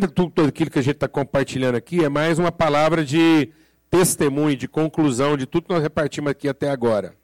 dentro 0.00 0.08
de 0.08 0.14
tudo 0.14 0.48
aquilo 0.48 0.70
que 0.70 0.78
a 0.78 0.82
gente 0.82 0.94
está 0.94 1.08
compartilhando 1.08 1.74
aqui, 1.74 2.02
é 2.02 2.08
mais 2.08 2.38
uma 2.38 2.50
palavra 2.50 3.04
de 3.04 3.50
testemunho, 3.90 4.56
de 4.56 4.66
conclusão 4.66 5.36
de 5.36 5.44
tudo 5.44 5.66
que 5.66 5.74
nós 5.74 5.82
repartimos 5.82 6.30
aqui 6.30 6.48
até 6.48 6.70
agora. 6.70 7.14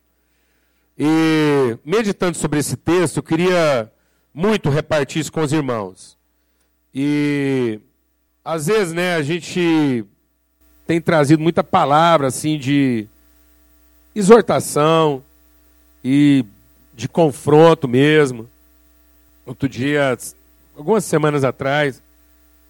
E 0.99 1.79
meditando 1.85 2.37
sobre 2.37 2.59
esse 2.59 2.77
texto, 2.77 3.19
eu 3.19 3.23
queria 3.23 3.91
muito 4.35 4.69
repartir 4.69 5.21
isso 5.21 5.33
com 5.33 5.41
os 5.41 5.53
irmãos. 5.53 6.19
E 6.95 7.81
às 8.45 8.67
vezes, 8.67 8.93
né, 8.93 9.15
a 9.15 9.23
gente 9.23 10.05
tem 10.87 11.01
trazido 11.01 11.43
muita 11.43 11.65
palavra 11.65 12.27
assim 12.27 12.59
de 12.59 13.07
exortação 14.15 15.23
e 16.05 16.45
de 16.95 17.09
confronto 17.09 17.89
mesmo. 17.89 18.49
Outro 19.47 19.69
dia, 19.69 20.17
algumas 20.77 21.05
semanas 21.05 21.45
atrás, 21.45 22.03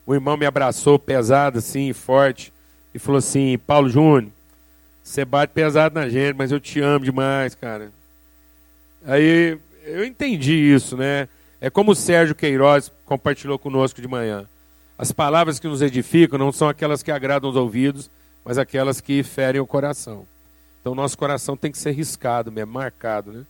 o 0.06 0.14
irmão 0.14 0.36
me 0.36 0.46
abraçou 0.46 0.98
pesado 0.98 1.58
assim, 1.58 1.92
forte, 1.92 2.52
e 2.94 2.98
falou 2.98 3.18
assim: 3.18 3.58
Paulo 3.58 3.88
Júnior, 3.88 4.30
você 5.02 5.24
bate 5.24 5.52
pesado 5.52 5.94
na 5.94 6.08
gente, 6.08 6.36
mas 6.36 6.52
eu 6.52 6.60
te 6.60 6.80
amo 6.80 7.04
demais, 7.04 7.54
cara. 7.54 7.92
Aí 9.04 9.58
eu 9.84 10.04
entendi 10.04 10.54
isso, 10.54 10.96
né? 10.96 11.28
É 11.60 11.68
como 11.68 11.92
o 11.92 11.96
Sérgio 11.96 12.34
Queiroz 12.34 12.92
compartilhou 13.04 13.58
conosco 13.58 14.00
de 14.00 14.08
manhã. 14.08 14.46
As 14.98 15.12
palavras 15.12 15.58
que 15.58 15.68
nos 15.68 15.82
edificam 15.82 16.38
não 16.38 16.50
são 16.50 16.68
aquelas 16.68 17.02
que 17.02 17.10
agradam 17.10 17.50
os 17.50 17.56
ouvidos, 17.56 18.10
mas 18.44 18.58
aquelas 18.58 19.00
que 19.00 19.22
ferem 19.22 19.60
o 19.60 19.66
coração. 19.66 20.26
Então, 20.80 20.94
nosso 20.94 21.18
coração 21.18 21.56
tem 21.56 21.70
que 21.70 21.78
ser 21.78 21.90
riscado 21.90 22.50
mesmo, 22.50 22.72
marcado, 22.72 23.32
né? 23.32 23.44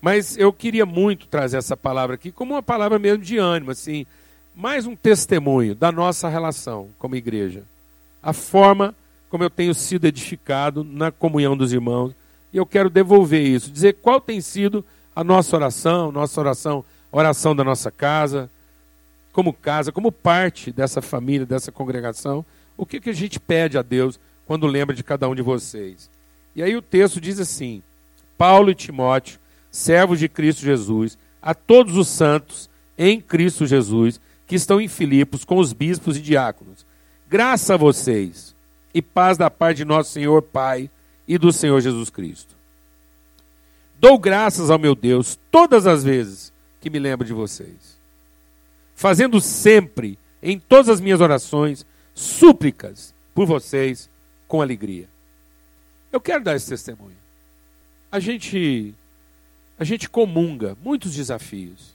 Mas 0.00 0.36
eu 0.36 0.52
queria 0.52 0.84
muito 0.84 1.26
trazer 1.26 1.56
essa 1.56 1.76
palavra 1.76 2.16
aqui 2.16 2.30
como 2.30 2.54
uma 2.54 2.62
palavra 2.62 2.98
mesmo 2.98 3.22
de 3.24 3.38
ânimo, 3.38 3.70
assim, 3.70 4.04
mais 4.56 4.86
um 4.86 4.96
testemunho 4.96 5.74
da 5.74 5.92
nossa 5.92 6.30
relação 6.30 6.88
como 6.98 7.14
igreja. 7.14 7.62
A 8.22 8.32
forma 8.32 8.94
como 9.28 9.44
eu 9.44 9.50
tenho 9.50 9.74
sido 9.74 10.06
edificado 10.06 10.82
na 10.82 11.10
comunhão 11.10 11.54
dos 11.54 11.74
irmãos. 11.74 12.14
E 12.52 12.56
eu 12.56 12.64
quero 12.64 12.88
devolver 12.88 13.42
isso, 13.46 13.70
dizer 13.70 13.96
qual 14.00 14.18
tem 14.18 14.40
sido 14.40 14.82
a 15.14 15.22
nossa 15.22 15.54
oração, 15.54 16.10
nossa 16.10 16.40
oração, 16.40 16.84
oração 17.12 17.54
da 17.54 17.62
nossa 17.62 17.90
casa, 17.90 18.48
como 19.30 19.52
casa, 19.52 19.92
como 19.92 20.10
parte 20.10 20.72
dessa 20.72 21.02
família, 21.02 21.44
dessa 21.44 21.70
congregação, 21.70 22.42
o 22.78 22.86
que, 22.86 22.98
que 22.98 23.10
a 23.10 23.14
gente 23.14 23.38
pede 23.38 23.76
a 23.76 23.82
Deus 23.82 24.18
quando 24.46 24.66
lembra 24.66 24.96
de 24.96 25.04
cada 25.04 25.28
um 25.28 25.34
de 25.34 25.42
vocês. 25.42 26.08
E 26.54 26.62
aí 26.62 26.74
o 26.74 26.80
texto 26.80 27.20
diz 27.20 27.38
assim: 27.38 27.82
Paulo 28.38 28.70
e 28.70 28.74
Timóteo, 28.74 29.38
servos 29.70 30.18
de 30.18 30.30
Cristo 30.30 30.62
Jesus, 30.62 31.18
a 31.42 31.52
todos 31.52 31.94
os 31.96 32.08
santos 32.08 32.70
em 32.96 33.20
Cristo 33.20 33.66
Jesus, 33.66 34.18
que 34.46 34.54
estão 34.54 34.80
em 34.80 34.88
Filipos 34.88 35.44
com 35.44 35.58
os 35.58 35.72
bispos 35.72 36.16
e 36.16 36.20
diáconos. 36.20 36.86
Graça 37.28 37.74
a 37.74 37.76
vocês 37.76 38.54
e 38.94 39.02
paz 39.02 39.36
da 39.36 39.50
parte 39.50 39.78
de 39.78 39.84
nosso 39.84 40.12
Senhor 40.12 40.42
Pai 40.42 40.90
e 41.26 41.36
do 41.36 41.52
Senhor 41.52 41.80
Jesus 41.80 42.10
Cristo. 42.10 42.54
Dou 43.98 44.18
graças 44.18 44.70
ao 44.70 44.78
meu 44.78 44.94
Deus 44.94 45.38
todas 45.50 45.86
as 45.86 46.04
vezes 46.04 46.52
que 46.80 46.90
me 46.90 46.98
lembro 46.98 47.26
de 47.26 47.32
vocês 47.32 47.96
fazendo 48.96 49.40
sempre, 49.42 50.18
em 50.42 50.58
todas 50.58 50.88
as 50.88 51.00
minhas 51.00 51.20
orações, 51.20 51.86
súplicas 52.14 53.14
por 53.34 53.46
vocês 53.46 54.10
com 54.48 54.62
alegria. 54.62 55.06
Eu 56.10 56.20
quero 56.20 56.42
dar 56.42 56.56
esse 56.56 56.68
testemunho. 56.68 57.16
A 58.10 58.18
gente 58.18 58.94
a 59.78 59.84
gente 59.84 60.08
comunga 60.08 60.74
muitos 60.82 61.14
desafios, 61.14 61.94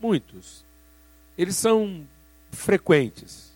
muitos. 0.00 0.64
Eles 1.36 1.56
são 1.56 2.02
frequentes. 2.50 3.52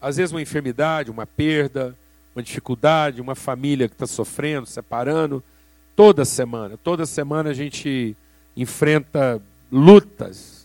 Às 0.00 0.16
vezes 0.16 0.32
uma 0.32 0.42
enfermidade, 0.42 1.10
uma 1.10 1.26
perda, 1.26 1.96
uma 2.34 2.42
dificuldade, 2.42 3.20
uma 3.20 3.34
família 3.34 3.88
que 3.88 3.94
está 3.94 4.06
sofrendo, 4.06 4.66
separando, 4.66 5.42
toda 5.96 6.24
semana. 6.24 6.76
Toda 6.76 7.06
semana 7.06 7.50
a 7.50 7.54
gente 7.54 8.16
enfrenta 8.56 9.42
lutas, 9.70 10.58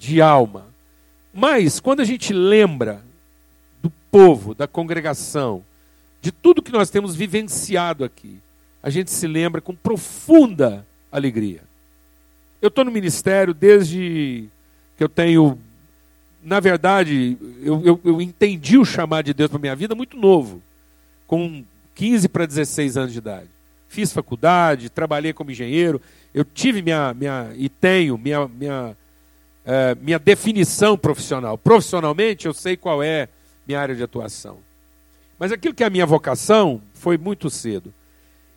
de 0.00 0.22
alma. 0.22 0.66
Mas, 1.32 1.78
quando 1.78 2.00
a 2.00 2.04
gente 2.04 2.32
lembra 2.32 3.02
do 3.82 3.90
povo, 4.10 4.54
da 4.54 4.66
congregação, 4.66 5.62
de 6.22 6.32
tudo 6.32 6.62
que 6.62 6.72
nós 6.72 6.88
temos 6.88 7.14
vivenciado 7.14 8.02
aqui, 8.02 8.40
a 8.82 8.88
gente 8.88 9.10
se 9.10 9.26
lembra 9.26 9.60
com 9.60 9.76
profunda 9.76 10.86
alegria. 11.12 11.62
Eu 12.62 12.68
estou 12.68 12.84
no 12.84 12.90
ministério 12.90 13.52
desde 13.52 14.48
que 15.00 15.04
eu 15.04 15.08
tenho. 15.08 15.58
Na 16.42 16.60
verdade, 16.60 17.38
eu, 17.62 17.82
eu, 17.82 18.00
eu 18.04 18.20
entendi 18.20 18.76
o 18.76 18.84
chamado 18.84 19.24
de 19.24 19.32
Deus 19.32 19.50
para 19.50 19.58
minha 19.58 19.74
vida 19.74 19.94
muito 19.94 20.14
novo, 20.14 20.60
com 21.26 21.64
15 21.94 22.28
para 22.28 22.44
16 22.44 22.98
anos 22.98 23.12
de 23.12 23.18
idade. 23.18 23.48
Fiz 23.88 24.12
faculdade, 24.12 24.90
trabalhei 24.90 25.32
como 25.32 25.50
engenheiro, 25.50 26.02
eu 26.34 26.44
tive 26.44 26.82
minha, 26.82 27.14
minha 27.14 27.50
e 27.56 27.70
tenho 27.70 28.18
minha, 28.18 28.46
minha 28.46 28.94
é, 29.64 29.94
minha 29.94 30.18
definição 30.18 30.98
profissional. 30.98 31.56
Profissionalmente, 31.56 32.44
eu 32.44 32.52
sei 32.52 32.76
qual 32.76 33.02
é 33.02 33.26
minha 33.66 33.80
área 33.80 33.94
de 33.94 34.02
atuação. 34.02 34.58
Mas 35.38 35.50
aquilo 35.50 35.72
que 35.72 35.82
é 35.82 35.86
a 35.86 35.90
minha 35.90 36.04
vocação 36.04 36.82
foi 36.92 37.16
muito 37.16 37.48
cedo. 37.48 37.92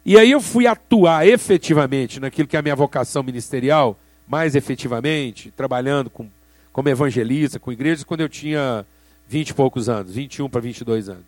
E 0.05 0.17
aí 0.17 0.31
eu 0.31 0.41
fui 0.41 0.67
atuar 0.67 1.25
efetivamente 1.25 2.19
naquilo 2.19 2.49
que 2.49 2.57
é 2.57 2.59
a 2.59 2.63
minha 2.63 2.75
vocação 2.75 3.23
ministerial, 3.23 3.97
mais 4.27 4.55
efetivamente, 4.55 5.51
trabalhando 5.51 6.09
com, 6.09 6.29
como 6.71 6.89
evangelista, 6.89 7.59
com 7.59 7.71
igrejas, 7.71 8.03
quando 8.03 8.21
eu 8.21 8.29
tinha 8.29 8.85
20 9.27 9.49
e 9.49 9.53
poucos 9.53 9.89
anos, 9.89 10.13
21 10.13 10.49
para 10.49 10.61
22 10.61 11.09
anos. 11.09 11.25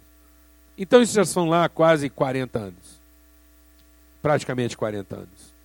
Então 0.78 1.02
isso 1.02 1.14
já 1.14 1.26
são 1.26 1.48
lá 1.48 1.70
quase 1.70 2.10
40 2.10 2.60
anos. 2.60 3.02
Praticamente 4.22 4.76
40 4.76 5.16
anos. 5.16 5.56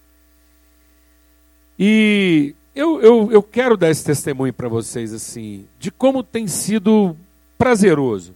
E 1.79 2.55
eu, 2.75 3.01
eu, 3.01 3.33
eu 3.33 3.43
quero 3.43 3.77
dar 3.77 3.91
esse 3.91 4.05
testemunho 4.05 4.53
para 4.53 4.69
vocês, 4.69 5.13
assim, 5.13 5.67
de 5.79 5.91
como 5.91 6.23
tem 6.23 6.47
sido 6.47 7.17
prazeroso, 7.57 8.35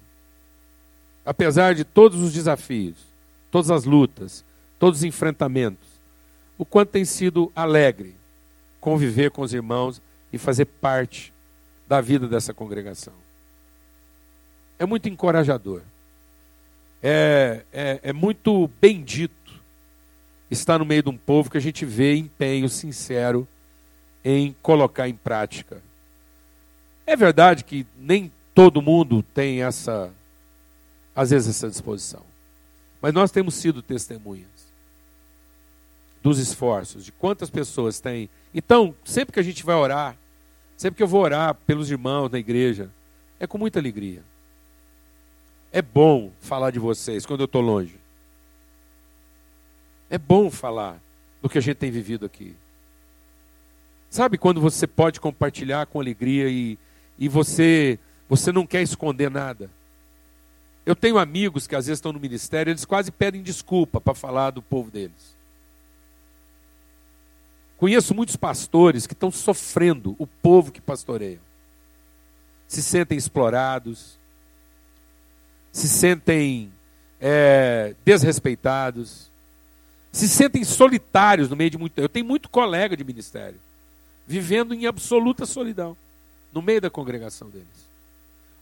apesar 1.24 1.74
de 1.74 1.84
todos 1.84 2.20
os 2.22 2.32
desafios, 2.32 2.96
todas 3.50 3.70
as 3.70 3.84
lutas, 3.84 4.44
todos 4.78 5.00
os 5.00 5.04
enfrentamentos, 5.04 5.86
o 6.58 6.64
quanto 6.64 6.90
tem 6.90 7.04
sido 7.04 7.52
alegre 7.54 8.14
conviver 8.84 9.30
com 9.30 9.40
os 9.40 9.54
irmãos 9.54 10.02
e 10.30 10.36
fazer 10.36 10.66
parte 10.66 11.32
da 11.88 12.02
vida 12.02 12.28
dessa 12.28 12.52
congregação. 12.52 13.14
É 14.78 14.84
muito 14.84 15.08
encorajador. 15.08 15.80
É, 17.02 17.64
é, 17.72 18.00
é 18.02 18.12
muito 18.12 18.68
bendito 18.82 19.58
estar 20.50 20.78
no 20.78 20.84
meio 20.84 21.02
de 21.02 21.08
um 21.08 21.16
povo 21.16 21.50
que 21.50 21.56
a 21.56 21.60
gente 21.62 21.86
vê 21.86 22.14
empenho 22.14 22.68
sincero 22.68 23.48
em 24.22 24.54
colocar 24.60 25.08
em 25.08 25.14
prática. 25.14 25.80
É 27.06 27.16
verdade 27.16 27.64
que 27.64 27.86
nem 27.96 28.30
todo 28.54 28.82
mundo 28.82 29.22
tem 29.22 29.62
essa, 29.62 30.12
às 31.16 31.30
vezes, 31.30 31.56
essa 31.56 31.70
disposição. 31.70 32.22
Mas 33.00 33.14
nós 33.14 33.30
temos 33.30 33.54
sido 33.54 33.80
testemunhas 33.80 34.73
dos 36.24 36.38
esforços, 36.38 37.04
de 37.04 37.12
quantas 37.12 37.50
pessoas 37.50 38.00
têm. 38.00 38.30
Então, 38.54 38.94
sempre 39.04 39.34
que 39.34 39.38
a 39.38 39.42
gente 39.42 39.62
vai 39.62 39.76
orar, 39.76 40.16
sempre 40.74 40.96
que 40.96 41.02
eu 41.02 41.06
vou 41.06 41.20
orar 41.20 41.54
pelos 41.66 41.90
irmãos 41.90 42.30
na 42.30 42.38
igreja, 42.38 42.90
é 43.38 43.46
com 43.46 43.58
muita 43.58 43.78
alegria. 43.78 44.22
É 45.70 45.82
bom 45.82 46.32
falar 46.40 46.70
de 46.70 46.78
vocês 46.78 47.26
quando 47.26 47.40
eu 47.40 47.44
estou 47.44 47.60
longe. 47.60 48.00
É 50.08 50.16
bom 50.16 50.50
falar 50.50 50.98
do 51.42 51.48
que 51.50 51.58
a 51.58 51.60
gente 51.60 51.76
tem 51.76 51.90
vivido 51.90 52.24
aqui. 52.24 52.56
Sabe 54.08 54.38
quando 54.38 54.62
você 54.62 54.86
pode 54.86 55.20
compartilhar 55.20 55.84
com 55.84 56.00
alegria 56.00 56.48
e, 56.48 56.78
e 57.18 57.28
você, 57.28 57.98
você 58.30 58.50
não 58.50 58.66
quer 58.66 58.80
esconder 58.80 59.30
nada? 59.30 59.68
Eu 60.86 60.96
tenho 60.96 61.18
amigos 61.18 61.66
que 61.66 61.76
às 61.76 61.84
vezes 61.84 61.98
estão 61.98 62.14
no 62.14 62.20
ministério, 62.20 62.70
eles 62.70 62.86
quase 62.86 63.10
pedem 63.10 63.42
desculpa 63.42 64.00
para 64.00 64.14
falar 64.14 64.52
do 64.52 64.62
povo 64.62 64.90
deles. 64.90 65.33
Conheço 67.76 68.14
muitos 68.14 68.36
pastores 68.36 69.06
que 69.06 69.12
estão 69.12 69.30
sofrendo 69.30 70.14
o 70.18 70.26
povo 70.26 70.72
que 70.72 70.80
pastoreiam. 70.80 71.40
Se 72.68 72.82
sentem 72.82 73.18
explorados, 73.18 74.18
se 75.72 75.88
sentem 75.88 76.72
é, 77.20 77.94
desrespeitados, 78.04 79.30
se 80.12 80.28
sentem 80.28 80.62
solitários 80.64 81.50
no 81.50 81.56
meio 81.56 81.70
de 81.70 81.78
muito. 81.78 81.98
Eu 81.98 82.08
tenho 82.08 82.24
muito 82.24 82.48
colega 82.48 82.96
de 82.96 83.04
ministério 83.04 83.60
vivendo 84.26 84.72
em 84.72 84.86
absoluta 84.86 85.44
solidão 85.44 85.96
no 86.52 86.62
meio 86.62 86.80
da 86.80 86.88
congregação 86.88 87.50
deles. 87.50 87.88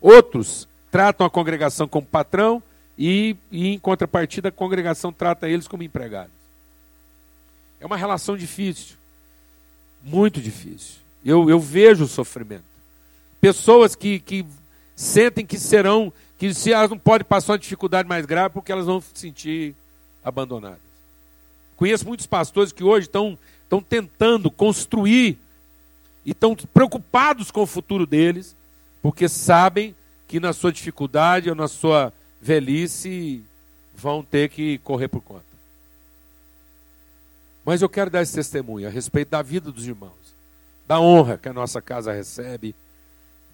Outros 0.00 0.67
tratam 0.91 1.26
a 1.26 1.31
congregação 1.31 1.87
como 1.87 2.06
patrão 2.06 2.62
e, 2.99 3.37
e, 3.50 3.69
em 3.69 3.79
contrapartida, 3.79 4.49
a 4.49 4.53
congregação 4.53 5.12
trata 5.12 5.49
eles 5.49 5.69
como 5.69 5.82
empregados. 5.82 6.32
É 7.81 7.87
uma 7.87 7.97
relação 7.97 8.37
difícil, 8.37 8.97
muito 10.02 10.40
difícil. 10.40 10.96
Eu, 11.25 11.49
eu 11.49 11.60
vejo 11.60 12.04
o 12.04 12.08
sofrimento. 12.08 12.64
Pessoas 13.40 13.94
que, 13.94 14.20
que 14.20 14.44
sentem 14.96 15.44
que 15.44 15.58
serão, 15.58 16.12
que 16.38 16.52
se 16.52 16.72
elas 16.72 16.90
não 16.90 16.99
podem 16.99 17.25
passar 17.25 17.52
uma 17.52 17.58
dificuldade 17.58 18.08
mais 18.08 18.26
grave 18.26 18.54
porque 18.54 18.72
elas 18.72 18.87
vão 18.87 19.00
se 19.00 19.10
sentir 19.14 19.75
abandonadas. 20.25 20.81
Conheço 21.76 22.06
muitos 22.06 22.26
pastores 22.26 22.72
que 22.72 22.84
hoje 22.84 23.06
estão, 23.06 23.38
estão 23.64 23.82
tentando 23.82 24.50
construir 24.50 25.38
e 26.25 26.31
estão 26.31 26.55
preocupados 26.55 27.50
com 27.50 27.62
o 27.62 27.66
futuro 27.66 28.06
deles, 28.06 28.56
porque 29.00 29.28
sabem 29.28 29.94
que 30.28 30.38
na 30.38 30.52
sua 30.52 30.72
dificuldade 30.72 31.50
ou 31.50 31.56
na 31.56 31.69
sua 31.69 32.12
velhice 32.40 33.43
vão 33.94 34.22
ter 34.22 34.48
que 34.48 34.78
correr 34.78 35.08
por 35.08 35.20
conta. 35.20 35.51
Mas 37.64 37.81
eu 37.81 37.88
quero 37.88 38.11
dar 38.11 38.23
esse 38.23 38.35
testemunho 38.35 38.88
a 38.88 38.91
respeito 38.91 39.29
da 39.29 39.43
vida 39.43 39.70
dos 39.70 39.87
irmãos, 39.87 40.35
da 40.87 41.00
honra 41.00 41.38
que 41.38 41.49
a 41.49 41.53
nossa 41.53 41.81
casa 41.81 42.12
recebe, 42.12 42.75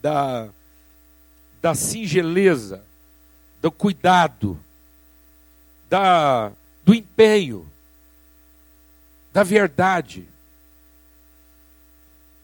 da, 0.01 0.49
da 1.61 1.75
singeleza, 1.75 2.83
do 3.61 3.71
cuidado, 3.71 4.59
da, 5.91 6.53
do 6.85 6.95
empenho, 6.95 7.69
da 9.33 9.43
verdade. 9.43 10.27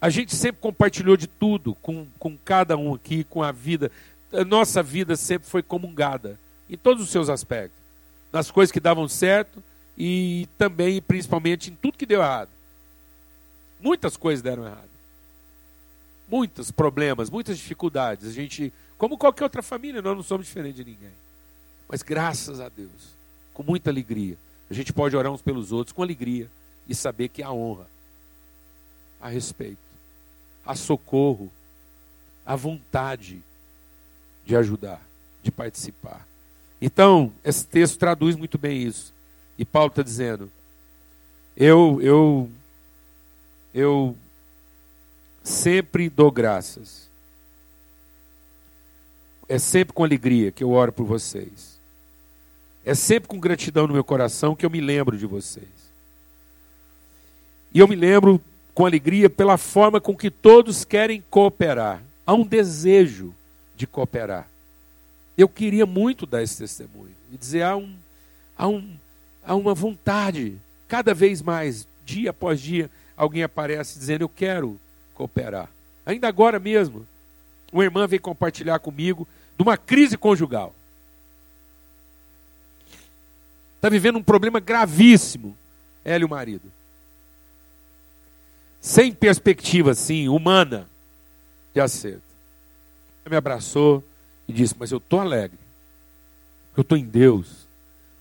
A 0.01 0.11
gente 0.11 0.37
sempre 0.37 0.61
compartilhou 0.61 1.17
de 1.17 1.27
tudo 1.27 1.75
com, 1.77 2.07
com 2.19 2.37
cada 2.37 2.77
um 2.77 2.95
aqui, 2.95 3.25
com 3.25 3.43
a 3.43 3.51
vida. 3.51 3.91
A 4.31 4.45
nossa 4.45 4.83
vida 4.83 5.17
sempre 5.17 5.49
foi 5.49 5.63
comungada, 5.63 6.39
em 6.69 6.77
todos 6.77 7.03
os 7.03 7.11
seus 7.11 7.31
aspectos. 7.31 7.79
Nas 8.31 8.51
coisas 8.51 8.71
que 8.71 8.81
davam 8.81 9.09
certo 9.09 9.63
e 9.97 10.49
também, 10.59 11.01
principalmente, 11.01 11.71
em 11.71 11.75
tudo 11.75 11.99
que 11.99 12.07
deu 12.07 12.21
errado. 12.21 12.51
Muitas 13.81 14.17
coisas 14.17 14.43
deram 14.43 14.65
errado. 14.65 14.91
Muitos 16.29 16.71
problemas, 16.71 17.31
muitas 17.31 17.59
dificuldades. 17.59 18.29
A 18.29 18.33
gente, 18.33 18.73
como 18.99 19.19
qualquer 19.19 19.45
outra 19.45 19.63
família, 19.63 20.03
nós 20.03 20.17
não 20.17 20.23
somos 20.23 20.47
diferentes 20.47 20.85
de 20.85 20.91
ninguém. 20.91 21.13
Mas 21.89 22.03
graças 22.03 22.61
a 22.61 22.69
Deus, 22.69 23.15
com 23.53 23.63
muita 23.63 23.91
alegria, 23.91 24.37
a 24.71 24.75
gente 24.75 24.93
pode 24.93 25.17
orar 25.17 25.31
uns 25.31 25.43
pelos 25.43 25.71
outros 25.71 25.93
com 25.93 26.03
alegria 26.03 26.51
e 26.89 26.95
saber 26.95 27.29
que 27.29 27.43
há 27.43 27.53
honra, 27.53 27.87
há 29.21 29.29
respeito, 29.29 29.79
há 30.65 30.75
socorro, 30.75 31.53
há 32.45 32.57
vontade 32.57 33.43
de 34.45 34.57
ajudar, 34.57 35.01
de 35.43 35.51
participar. 35.51 36.27
Então, 36.81 37.33
esse 37.45 37.67
texto 37.67 37.99
traduz 37.99 38.37
muito 38.37 38.59
bem 38.59 38.83
isso. 38.83 39.14
E 39.59 39.65
Paulo 39.65 39.89
está 39.89 40.03
dizendo: 40.03 40.51
eu, 41.57 42.01
eu, 42.03 42.51
eu 43.73 44.17
sempre 45.43 46.09
dou 46.09 46.31
graças. 46.31 47.05
É 49.49 49.59
sempre 49.59 49.93
com 49.93 50.03
alegria 50.03 50.51
que 50.51 50.65
eu 50.65 50.71
oro 50.71 50.93
por 50.93 51.05
vocês. 51.05 51.79
É 52.85 52.95
sempre 52.95 53.29
com 53.29 53.39
gratidão 53.39 53.87
no 53.87 53.95
meu 53.95 54.05
coração 54.05 54.57
que 54.57 54.65
eu 54.65 54.71
me 54.71 54.81
lembro 54.81 55.17
de 55.17 55.27
vocês. 55.27 55.69
E 57.73 57.79
eu 57.79 57.89
me 57.89 57.97
lembro 57.97 58.41
com 58.75 58.85
alegria 58.85 59.31
pela 59.31 59.57
forma 59.57 60.01
com 60.01 60.17
que 60.17 60.31
todos 60.31 60.85
querem 60.85 61.23
cooperar. 61.31 62.03
Há 62.27 62.35
um 62.35 62.45
desejo 62.45 63.35
de 63.77 63.87
cooperar. 63.87 64.49
Eu 65.37 65.49
queria 65.49 65.87
muito 65.87 66.27
dar 66.27 66.43
esse 66.43 66.59
testemunho 66.59 67.15
e 67.33 67.37
dizer 67.37 67.63
há 67.63 67.77
um, 67.77 67.97
há 68.57 68.69
um, 68.69 68.97
há 69.45 69.55
uma 69.55 69.75
vontade, 69.75 70.57
cada 70.89 71.15
vez 71.15 71.43
mais, 71.43 71.87
dia 72.05 72.31
após 72.31 72.61
dia, 72.61 72.91
alguém 73.17 73.43
aparece 73.43 73.99
dizendo: 73.99 74.23
Eu 74.23 74.29
quero 74.29 74.81
cooperar. 75.15 75.69
Ainda 76.07 76.29
agora 76.29 76.59
mesmo, 76.59 77.07
uma 77.73 77.85
irmã 77.85 78.07
veio 78.07 78.21
compartilhar 78.21 78.79
comigo 78.79 79.27
de 79.57 79.63
uma 79.63 79.77
crise 79.77 80.17
conjugal. 80.17 80.75
Está 83.77 83.89
vivendo 83.89 84.17
um 84.17 84.23
problema 84.23 84.61
gravíssimo, 84.61 85.57
ela 86.05 86.23
e 86.23 86.25
o 86.25 86.29
marido. 86.29 86.73
Sem 88.81 89.13
perspectiva, 89.13 89.93
assim, 89.93 90.29
humana 90.29 90.89
de 91.73 91.81
acerto. 91.81 92.23
Ela 93.25 93.31
me 93.31 93.37
abraçou 93.37 94.05
e 94.47 94.53
disse: 94.53 94.75
Mas 94.79 94.93
eu 94.93 94.99
estou 94.99 95.21
alegre. 95.21 95.59
Eu 96.77 96.83
estou 96.83 96.99
em 96.99 97.05
Deus. 97.05 97.64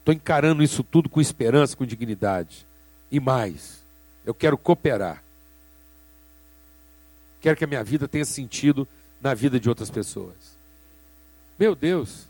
Estou 0.03 0.13
encarando 0.13 0.61
isso 0.61 0.83
tudo 0.83 1.07
com 1.07 1.21
esperança, 1.21 1.77
com 1.77 1.85
dignidade. 1.85 2.67
E 3.09 3.21
mais, 3.21 3.85
eu 4.25 4.33
quero 4.33 4.57
cooperar. 4.57 5.23
Quero 7.39 7.55
que 7.55 7.63
a 7.63 7.67
minha 7.67 7.81
vida 7.85 8.05
tenha 8.05 8.25
sentido 8.25 8.85
na 9.21 9.33
vida 9.33 9.57
de 9.57 9.69
outras 9.69 9.89
pessoas. 9.89 10.57
Meu 11.57 11.73
Deus. 11.73 12.27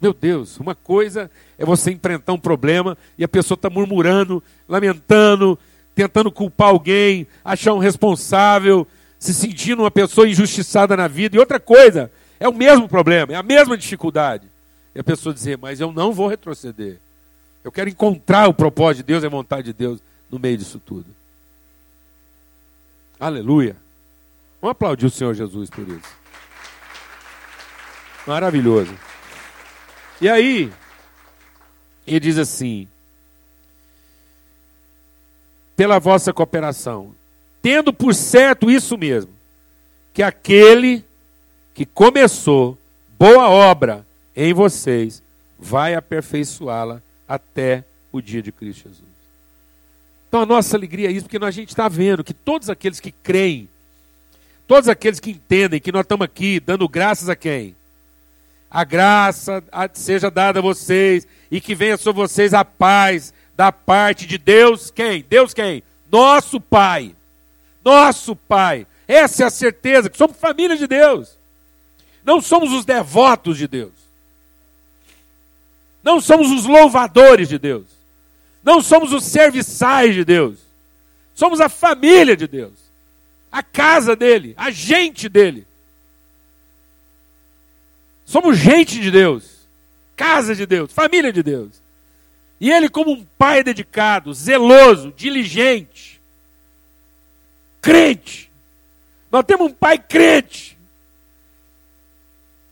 Meu 0.00 0.14
Deus, 0.14 0.56
uma 0.60 0.76
coisa 0.76 1.28
é 1.58 1.64
você 1.64 1.90
enfrentar 1.90 2.32
um 2.32 2.38
problema 2.38 2.96
e 3.18 3.24
a 3.24 3.28
pessoa 3.28 3.56
está 3.56 3.68
murmurando, 3.68 4.40
lamentando, 4.68 5.58
tentando 5.96 6.30
culpar 6.30 6.68
alguém, 6.68 7.26
achar 7.44 7.74
um 7.74 7.78
responsável, 7.78 8.86
se 9.18 9.34
sentindo 9.34 9.82
uma 9.82 9.90
pessoa 9.90 10.28
injustiçada 10.28 10.96
na 10.96 11.08
vida. 11.08 11.34
E 11.34 11.40
outra 11.40 11.58
coisa, 11.58 12.08
é 12.38 12.48
o 12.48 12.54
mesmo 12.54 12.88
problema, 12.88 13.32
é 13.32 13.36
a 13.36 13.42
mesma 13.42 13.76
dificuldade. 13.76 14.54
E 14.96 15.00
a 15.00 15.04
pessoa 15.04 15.34
dizer, 15.34 15.58
mas 15.58 15.78
eu 15.78 15.92
não 15.92 16.10
vou 16.10 16.26
retroceder. 16.26 16.98
Eu 17.62 17.70
quero 17.70 17.90
encontrar 17.90 18.48
o 18.48 18.54
propósito 18.54 19.04
de 19.04 19.12
Deus 19.12 19.22
e 19.22 19.26
a 19.26 19.28
vontade 19.28 19.64
de 19.64 19.72
Deus 19.74 20.00
no 20.30 20.38
meio 20.38 20.56
disso 20.56 20.78
tudo. 20.78 21.04
Aleluia. 23.20 23.76
Vamos 24.58 24.72
aplaudir 24.72 25.04
o 25.04 25.10
Senhor 25.10 25.34
Jesus 25.34 25.68
por 25.68 25.86
isso. 25.86 26.16
Maravilhoso. 28.26 28.94
E 30.18 30.30
aí, 30.30 30.72
ele 32.06 32.20
diz 32.20 32.38
assim: 32.38 32.88
pela 35.76 35.98
vossa 35.98 36.32
cooperação, 36.32 37.14
tendo 37.60 37.92
por 37.92 38.14
certo 38.14 38.70
isso 38.70 38.96
mesmo, 38.96 39.32
que 40.14 40.22
aquele 40.22 41.04
que 41.74 41.84
começou 41.84 42.78
boa 43.18 43.50
obra 43.50 44.05
em 44.36 44.52
vocês 44.52 45.22
vai 45.58 45.94
aperfeiçoá-la 45.94 47.00
até 47.26 47.84
o 48.12 48.20
dia 48.20 48.42
de 48.42 48.52
Cristo 48.52 48.88
Jesus. 48.88 49.16
Então 50.28 50.42
a 50.42 50.46
nossa 50.46 50.76
alegria 50.76 51.08
é 51.08 51.12
isso, 51.12 51.26
porque 51.26 51.42
a 51.42 51.50
gente 51.50 51.70
está 51.70 51.88
vendo 51.88 52.22
que 52.22 52.34
todos 52.34 52.68
aqueles 52.68 53.00
que 53.00 53.10
creem, 53.10 53.68
todos 54.66 54.88
aqueles 54.88 55.18
que 55.18 55.30
entendem 55.30 55.80
que 55.80 55.90
nós 55.90 56.02
estamos 56.02 56.24
aqui 56.24 56.60
dando 56.60 56.88
graças 56.88 57.28
a 57.28 57.36
quem? 57.36 57.74
A 58.70 58.84
graça 58.84 59.64
seja 59.94 60.30
dada 60.30 60.58
a 60.58 60.62
vocês 60.62 61.26
e 61.50 61.60
que 61.60 61.74
venha 61.74 61.96
sobre 61.96 62.20
vocês 62.20 62.52
a 62.52 62.64
paz 62.64 63.32
da 63.56 63.72
parte 63.72 64.26
de 64.26 64.36
Deus, 64.36 64.90
quem? 64.90 65.24
Deus 65.26 65.54
quem? 65.54 65.82
Nosso 66.12 66.60
Pai. 66.60 67.14
Nosso 67.82 68.36
Pai. 68.36 68.86
Essa 69.08 69.44
é 69.44 69.46
a 69.46 69.50
certeza 69.50 70.10
que 70.10 70.18
somos 70.18 70.36
família 70.36 70.76
de 70.76 70.86
Deus. 70.86 71.38
Não 72.24 72.40
somos 72.40 72.72
os 72.72 72.84
devotos 72.84 73.56
de 73.56 73.66
Deus. 73.68 74.05
Não 76.06 76.20
somos 76.20 76.52
os 76.52 76.66
louvadores 76.66 77.48
de 77.48 77.58
Deus. 77.58 77.84
Não 78.62 78.80
somos 78.80 79.12
os 79.12 79.24
serviçais 79.24 80.14
de 80.14 80.24
Deus. 80.24 80.56
Somos 81.34 81.60
a 81.60 81.68
família 81.68 82.36
de 82.36 82.46
Deus. 82.46 82.74
A 83.50 83.60
casa 83.60 84.14
dele, 84.14 84.54
a 84.56 84.70
gente 84.70 85.28
dele. 85.28 85.66
Somos 88.24 88.56
gente 88.56 89.00
de 89.00 89.10
Deus. 89.10 89.66
Casa 90.14 90.54
de 90.54 90.64
Deus, 90.64 90.92
família 90.92 91.32
de 91.32 91.42
Deus. 91.42 91.82
E 92.60 92.70
ele, 92.70 92.88
como 92.88 93.10
um 93.10 93.26
pai 93.36 93.64
dedicado, 93.64 94.32
zeloso, 94.32 95.12
diligente, 95.16 96.20
crente. 97.82 98.48
Nós 99.28 99.44
temos 99.44 99.72
um 99.72 99.74
pai 99.74 99.98
crente. 99.98 100.78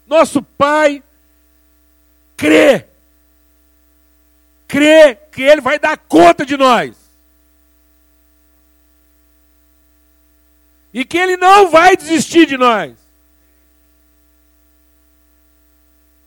Nosso 0.06 0.40
pai 0.40 1.02
crê 2.36 2.93
crê 4.66 5.14
que 5.14 5.42
Ele 5.42 5.60
vai 5.60 5.78
dar 5.78 5.96
conta 5.96 6.44
de 6.44 6.56
nós. 6.56 6.96
E 10.92 11.04
que 11.04 11.18
Ele 11.18 11.36
não 11.36 11.70
vai 11.70 11.96
desistir 11.96 12.46
de 12.46 12.56
nós. 12.56 12.92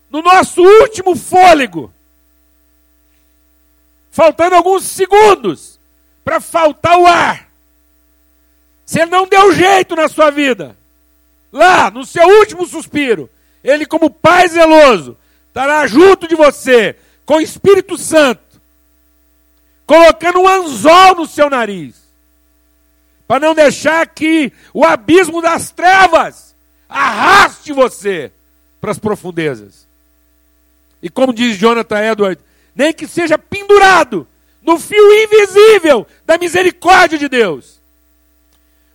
No 0.09 0.21
nosso 0.21 0.61
último 0.61 1.15
fôlego, 1.15 1.93
faltando 4.11 4.55
alguns 4.55 4.83
segundos 4.83 5.79
para 6.23 6.41
faltar 6.41 6.97
o 6.97 7.05
ar. 7.05 7.49
Se 8.85 8.99
Ele 8.99 9.11
não 9.11 9.27
deu 9.27 9.53
jeito 9.53 9.95
na 9.95 10.07
sua 10.07 10.31
vida, 10.31 10.77
lá 11.51 11.91
no 11.91 12.05
seu 12.05 12.27
último 12.27 12.65
suspiro, 12.65 13.29
Ele, 13.63 13.85
como 13.85 14.09
Pai 14.09 14.47
zeloso, 14.47 15.17
estará 15.47 15.85
junto 15.87 16.27
de 16.27 16.35
você 16.35 16.95
com 17.27 17.35
o 17.35 17.41
Espírito 17.41 17.97
Santo, 17.97 18.61
colocando 19.85 20.39
um 20.39 20.47
anzol 20.47 21.13
no 21.15 21.27
seu 21.27 21.49
nariz, 21.49 21.95
para 23.27 23.41
não 23.41 23.53
deixar 23.53 24.07
que 24.07 24.53
o 24.73 24.85
abismo 24.85 25.41
das 25.41 25.69
trevas 25.69 26.55
arraste 26.87 27.73
você 27.73 28.31
para 28.79 28.91
as 28.91 28.97
profundezas. 28.97 29.85
E 31.03 31.09
como 31.09 31.33
diz 31.33 31.57
Jonathan 31.57 31.99
Edwards, 31.99 32.43
nem 32.73 32.93
que 32.93 33.05
seja 33.05 33.37
pendurado 33.37 34.25
no 34.61 34.79
fio 34.79 35.11
invisível 35.23 36.07
da 36.25 36.37
misericórdia 36.37 37.17
de 37.17 37.27
Deus. 37.27 37.81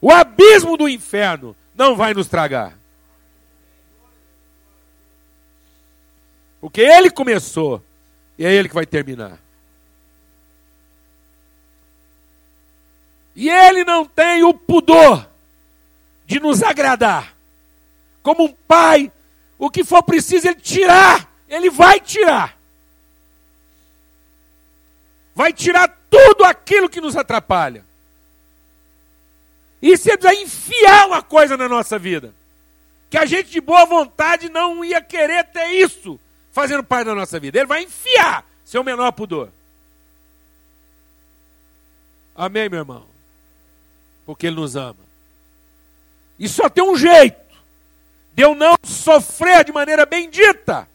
O 0.01 0.11
abismo 0.11 0.79
do 0.79 0.89
inferno 0.89 1.55
não 1.75 1.95
vai 1.95 2.15
nos 2.15 2.29
tragar. 2.29 2.79
Porque 6.63 6.81
ele 6.81 7.11
começou 7.11 7.85
e 8.43 8.45
é 8.45 8.53
ele 8.53 8.69
que 8.69 8.75
vai 8.75 8.85
terminar. 8.85 9.39
E 13.37 13.49
ele 13.49 13.85
não 13.85 14.05
tem 14.05 14.43
o 14.43 14.53
pudor 14.53 15.29
de 16.27 16.41
nos 16.41 16.61
agradar. 16.61 17.37
Como 18.21 18.47
um 18.47 18.53
pai, 18.53 19.13
o 19.57 19.71
que 19.71 19.85
for 19.85 20.03
preciso 20.03 20.49
ele 20.49 20.61
tirar, 20.61 21.33
ele 21.49 21.71
vai 21.71 22.01
tirar. 22.01 22.59
Vai 25.37 25.53
tirar 25.53 25.87
tudo 26.11 26.43
aquilo 26.43 26.91
que 26.91 27.01
nos 27.01 27.17
atrapalha. 27.17 27.85
E 29.81 29.97
se 29.97 30.17
vai 30.17 30.35
enfiar 30.35 31.07
uma 31.07 31.23
coisa 31.23 31.57
na 31.57 31.69
nossa 31.69 31.97
vida, 31.97 32.35
que 33.09 33.17
a 33.17 33.25
gente 33.25 33.51
de 33.53 33.61
boa 33.61 33.87
vontade 33.87 34.49
não 34.49 34.85
ia 34.85 35.01
querer 35.01 35.45
ter 35.45 35.69
isso 35.75 36.19
fazendo 36.53 36.85
parte 36.85 37.07
da 37.07 37.15
nossa 37.15 37.41
vida. 37.41 37.59
Ele 37.59 37.67
vai 37.67 37.83
enfiar 37.83 38.45
seu 38.65 38.85
menor 38.85 39.11
pudor. 39.13 39.49
Amém, 42.35 42.69
meu 42.69 42.81
irmão? 42.81 43.07
Porque 44.25 44.47
Ele 44.47 44.57
nos 44.57 44.77
ama. 44.77 44.97
E 46.39 46.49
só 46.49 46.69
tem 46.69 46.83
um 46.83 46.97
jeito 46.97 47.41
de 48.35 48.43
eu 48.43 48.55
não 48.55 48.77
sofrer 48.83 49.65
de 49.65 49.73
maneira 49.73 50.07
bendita 50.07 50.89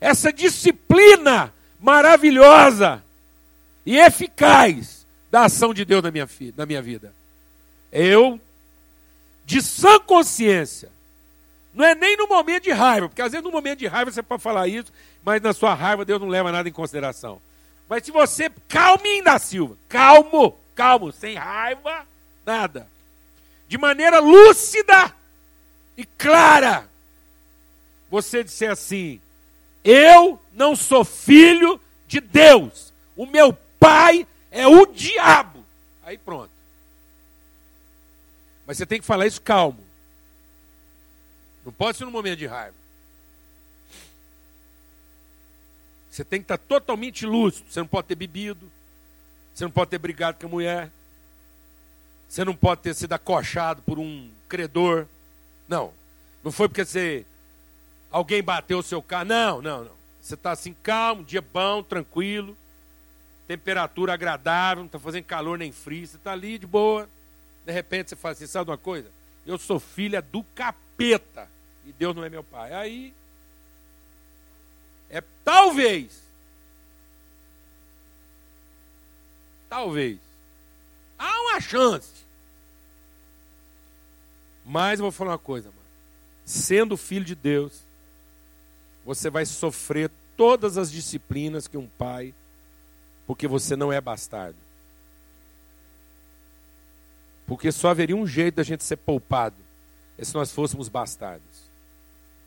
essa 0.00 0.32
disciplina 0.32 1.52
maravilhosa 1.78 3.02
e 3.84 3.96
eficaz 3.98 5.06
da 5.30 5.44
ação 5.44 5.74
de 5.74 5.84
Deus 5.84 6.02
na 6.02 6.10
minha, 6.10 6.28
na 6.56 6.66
minha 6.66 6.82
vida. 6.82 7.12
Eu, 7.92 8.40
de 9.44 9.62
sã 9.62 9.98
consciência, 9.98 10.90
não 11.72 11.84
é 11.84 11.94
nem 11.94 12.16
no 12.16 12.26
momento 12.26 12.64
de 12.64 12.72
raiva, 12.72 13.08
porque 13.08 13.22
às 13.22 13.32
vezes 13.32 13.44
no 13.44 13.52
momento 13.52 13.78
de 13.78 13.86
raiva 13.86 14.10
você 14.10 14.22
pode 14.22 14.42
falar 14.42 14.68
isso, 14.68 14.92
mas 15.22 15.40
na 15.42 15.52
sua 15.52 15.74
raiva 15.74 16.04
Deus 16.04 16.20
não 16.20 16.28
leva 16.28 16.50
nada 16.50 16.68
em 16.68 16.72
consideração. 16.72 17.40
Mas 17.88 18.04
se 18.04 18.10
você, 18.10 18.50
calminho 18.68 19.24
da 19.24 19.38
Silva, 19.38 19.76
calmo, 19.88 20.58
calmo, 20.74 21.10
sem 21.12 21.36
raiva, 21.36 22.06
nada. 22.44 22.86
De 23.66 23.78
maneira 23.78 24.18
lúcida 24.18 25.14
e 25.96 26.04
clara, 26.04 26.88
você 28.10 28.44
disser 28.44 28.70
assim: 28.70 29.20
Eu 29.82 30.40
não 30.52 30.76
sou 30.76 31.04
filho 31.04 31.80
de 32.06 32.20
Deus, 32.20 32.92
o 33.16 33.26
meu 33.26 33.56
pai 33.78 34.26
é 34.50 34.66
o 34.66 34.86
diabo. 34.86 35.64
Aí 36.02 36.16
pronto. 36.18 36.50
Mas 38.66 38.76
você 38.76 38.86
tem 38.86 39.00
que 39.00 39.06
falar 39.06 39.26
isso 39.26 39.40
calmo. 39.40 39.87
Não 41.68 41.72
pode 41.74 41.98
ser 41.98 42.06
num 42.06 42.10
momento 42.10 42.38
de 42.38 42.46
raiva. 42.46 42.74
Você 46.10 46.24
tem 46.24 46.40
que 46.40 46.44
estar 46.44 46.56
totalmente 46.56 47.26
lúcido. 47.26 47.70
Você 47.70 47.78
não 47.78 47.86
pode 47.86 48.08
ter 48.08 48.14
bebido. 48.14 48.72
Você 49.52 49.64
não 49.64 49.70
pode 49.70 49.90
ter 49.90 49.98
brigado 49.98 50.38
com 50.40 50.46
a 50.46 50.48
mulher. 50.48 50.90
Você 52.26 52.42
não 52.42 52.56
pode 52.56 52.80
ter 52.80 52.94
sido 52.94 53.12
acochado 53.12 53.82
por 53.82 53.98
um 53.98 54.30
credor. 54.48 55.06
Não. 55.68 55.92
Não 56.42 56.50
foi 56.50 56.70
porque 56.70 56.86
você 56.86 57.26
alguém 58.10 58.42
bateu 58.42 58.78
o 58.78 58.82
seu 58.82 59.02
carro. 59.02 59.26
Não, 59.26 59.60
não, 59.60 59.84
não. 59.84 59.98
Você 60.22 60.32
está 60.32 60.52
assim 60.52 60.74
calmo, 60.82 61.22
dia 61.22 61.42
bom, 61.42 61.82
tranquilo, 61.82 62.56
temperatura 63.46 64.14
agradável, 64.14 64.78
não 64.78 64.86
está 64.86 64.98
fazendo 64.98 65.24
calor 65.24 65.58
nem 65.58 65.70
frio. 65.70 66.06
Você 66.06 66.16
está 66.16 66.32
ali 66.32 66.58
de 66.58 66.66
boa. 66.66 67.06
De 67.66 67.72
repente 67.72 68.08
você 68.08 68.16
fala 68.16 68.32
assim: 68.32 68.46
sabe 68.46 68.70
uma 68.70 68.78
coisa? 68.78 69.10
Eu 69.44 69.58
sou 69.58 69.78
filha 69.78 70.22
do 70.22 70.42
capeta 70.54 71.57
e 71.88 71.92
Deus 71.92 72.14
não 72.14 72.22
é 72.22 72.28
meu 72.28 72.44
pai. 72.44 72.72
Aí 72.74 73.14
é 75.08 75.22
talvez. 75.42 76.22
Talvez. 79.68 80.18
Há 81.18 81.40
uma 81.40 81.60
chance. 81.60 82.12
Mas 84.64 84.98
eu 85.00 85.04
vou 85.04 85.12
falar 85.12 85.32
uma 85.32 85.38
coisa, 85.38 85.68
mano. 85.68 85.80
Sendo 86.44 86.96
filho 86.96 87.24
de 87.24 87.34
Deus, 87.34 87.80
você 89.04 89.30
vai 89.30 89.46
sofrer 89.46 90.10
todas 90.36 90.76
as 90.76 90.90
disciplinas 90.90 91.66
que 91.66 91.76
um 91.78 91.86
pai, 91.86 92.34
porque 93.26 93.48
você 93.48 93.74
não 93.74 93.90
é 93.90 94.00
bastardo. 94.00 94.58
Porque 97.46 97.72
só 97.72 97.88
haveria 97.88 98.14
um 98.14 98.26
jeito 98.26 98.56
da 98.56 98.62
gente 98.62 98.84
ser 98.84 98.96
poupado, 98.96 99.56
é 100.18 100.24
se 100.24 100.34
nós 100.34 100.52
fôssemos 100.52 100.88
bastardos. 100.88 101.67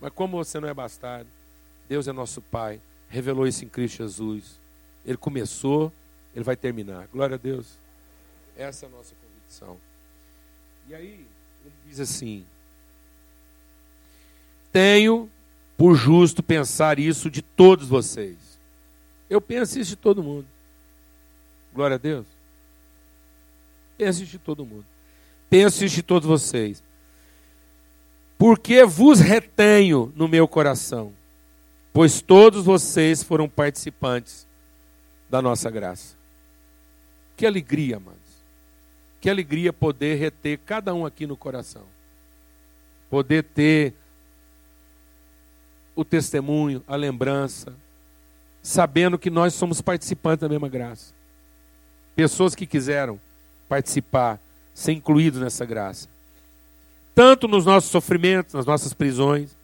Mas 0.02 0.12
como 0.12 0.44
você 0.44 0.60
não 0.60 0.68
é 0.68 0.74
bastardo, 0.74 1.30
Deus 1.88 2.08
é 2.08 2.12
nosso 2.12 2.42
Pai, 2.42 2.82
revelou 3.08 3.46
isso 3.46 3.64
em 3.64 3.70
Cristo 3.70 3.98
Jesus. 3.98 4.60
Ele 5.06 5.18
começou, 5.18 5.94
ele 6.36 6.44
vai 6.44 6.56
terminar. 6.56 7.08
Glória 7.14 7.36
a 7.36 7.38
Deus. 7.38 7.78
Essa 8.58 8.88
é 8.88 8.90
a 8.90 8.92
nossa 8.92 9.14
convicção. 9.16 9.78
E 10.90 10.96
aí, 10.96 11.26
ele 11.64 11.74
diz 11.88 12.00
assim: 12.00 12.44
Tenho 14.72 15.30
por 15.78 15.96
justo 15.96 16.42
pensar 16.42 16.98
isso 16.98 17.30
de 17.30 17.44
todos 17.44 17.88
vocês. 17.88 18.38
Eu 19.30 19.40
penso 19.40 19.80
isso 19.80 19.92
de 19.92 19.96
todo 19.96 20.24
mundo. 20.24 20.48
Glória 21.74 21.96
a 21.96 22.00
Deus. 22.00 22.26
Penso 23.98 24.24
isso 24.24 24.32
de 24.32 24.40
todo 24.40 24.66
mundo. 24.66 24.86
Penso 25.50 25.86
isso 25.86 25.96
de 25.96 26.04
todos 26.04 26.28
vocês 26.28 26.84
porque 28.42 28.84
vos 28.84 29.20
retenho 29.20 30.12
no 30.16 30.28
meu 30.28 30.48
coração, 30.48 31.14
pois 31.94 32.24
todos 32.24 32.66
vocês 32.66 33.22
foram 33.22 33.48
participantes 33.48 34.48
da 35.30 35.44
nossa 35.44 35.70
graça. 35.70 36.16
Que 37.38 37.46
alegria, 37.46 37.98
amados. 37.98 38.18
Que 39.20 39.30
alegria 39.30 39.72
poder 39.72 40.16
reter 40.16 40.58
cada 40.66 40.92
um 40.92 41.06
aqui 41.06 41.28
no 41.28 41.38
coração. 41.38 41.84
Poder 43.12 43.44
ter 43.44 43.94
o 45.96 46.04
testemunho, 46.04 46.84
a 46.88 46.96
lembrança, 46.96 47.76
sabendo 48.64 49.20
que 49.20 49.30
nós 49.30 49.54
somos 49.54 49.82
participantes 49.82 50.42
da 50.42 50.50
mesma 50.50 50.68
graça. 50.68 51.14
Pessoas 52.16 52.56
que 52.56 52.66
quiseram 52.66 53.22
participar, 53.70 54.40
ser 54.74 54.94
incluídos 54.94 55.40
nessa 55.40 55.64
graça 55.64 56.10
tanto 57.14 57.48
nos 57.48 57.66
nossos 57.66 57.90
sofrimentos, 57.90 58.54
nas 58.54 58.66
nossas 58.66 58.94
prisões, 58.94 59.56